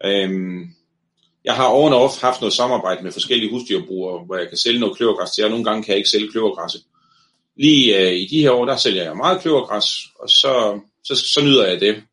Øhm, 0.06 0.62
jeg 1.46 1.54
har 1.56 1.68
over 1.68 1.92
og 1.92 2.12
haft 2.22 2.42
noget 2.42 2.54
samarbejde 2.54 3.04
med 3.04 3.12
forskellige 3.12 3.52
husdyrbrugere, 3.52 4.26
hvor 4.26 4.38
jeg 4.38 4.50
kan 4.50 4.58
sælge 4.58 4.80
noget 4.80 4.98
kløvergræs 4.98 5.32
til, 5.32 5.44
og 5.44 5.50
nogle 5.50 5.66
gange 5.66 5.84
kan 5.84 5.92
jeg 5.92 5.98
ikke 5.98 6.10
sælge 6.10 6.32
kløvergræs. 6.32 6.76
Lige 7.58 8.00
øh, 8.00 8.14
i 8.14 8.26
de 8.26 8.42
her 8.42 8.52
år, 8.52 8.66
der 8.66 8.78
sælger 8.78 9.04
jeg 9.04 9.18
meget 9.18 9.42
kløvergræs, 9.42 9.86
og 10.20 10.30
så, 10.30 10.80
så, 11.04 11.16
så 11.16 11.42
nyder 11.44 11.68
jeg 11.68 11.80
det 11.80 12.04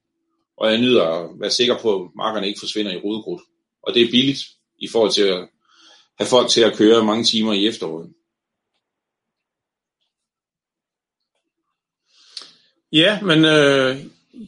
og 0.60 0.70
jeg 0.70 0.80
nyder 0.80 1.04
at 1.04 1.30
være 1.40 1.50
sikker 1.50 1.78
på, 1.78 2.02
at 2.02 2.10
markerne 2.16 2.48
ikke 2.48 2.60
forsvinder 2.60 2.92
i 2.92 3.00
rodekrudt. 3.04 3.42
Og 3.82 3.94
det 3.94 4.02
er 4.02 4.10
billigt 4.10 4.38
i 4.78 4.88
forhold 4.88 5.10
til 5.12 5.22
at 5.22 5.48
have 6.18 6.26
folk 6.26 6.48
til 6.48 6.60
at 6.60 6.76
køre 6.76 7.04
mange 7.04 7.24
timer 7.24 7.52
i 7.52 7.66
efteråret. 7.66 8.12
Ja, 12.92 13.20
men 13.22 13.44
øh, 13.44 13.96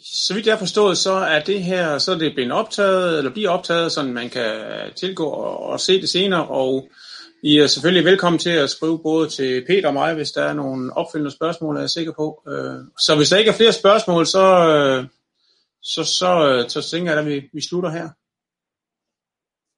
så 0.05 0.35
vidt 0.35 0.47
jeg 0.47 0.55
har 0.55 0.59
forstået, 0.59 0.99
så 0.99 1.13
er 1.13 1.41
det 1.41 1.63
her, 1.63 1.99
så 1.99 2.13
er 2.13 2.19
det 2.19 2.35
blevet 2.35 2.53
optaget, 2.53 3.19
eller 3.19 3.31
bliver 3.31 3.51
optaget, 3.51 3.93
så 3.93 4.03
man 4.03 4.31
kan 4.31 4.55
tilgå 4.97 5.25
og, 5.25 5.63
og 5.63 5.81
se 5.81 6.01
det 6.01 6.09
senere, 6.09 6.47
og 6.47 6.89
I 7.43 7.59
er 7.59 7.67
selvfølgelig 7.67 8.05
velkommen 8.05 8.39
til 8.39 8.51
at 8.51 8.71
skrive 8.71 8.99
både 9.03 9.29
til 9.29 9.65
Peter 9.67 9.89
og 9.89 9.95
mig, 9.95 10.15
hvis 10.15 10.31
der 10.31 10.43
er 10.43 10.53
nogle 10.53 10.97
opfølgende 10.97 11.31
spørgsmål, 11.31 11.77
er 11.77 11.81
jeg 11.81 11.91
sikker 11.91 12.13
på. 12.13 12.43
Øh, 12.49 12.85
så 12.99 13.17
hvis 13.17 13.29
der 13.29 13.37
ikke 13.37 13.51
er 13.51 13.55
flere 13.55 13.73
spørgsmål, 13.73 14.27
så, 14.27 14.69
øh, 14.69 15.07
så, 15.83 16.05
så, 16.05 16.65
så, 16.69 16.81
så 16.81 16.91
tænker 16.91 17.13
jeg, 17.13 17.21
at 17.21 17.27
vi, 17.27 17.43
vi 17.53 17.61
slutter 17.61 17.91
her. 17.91 18.09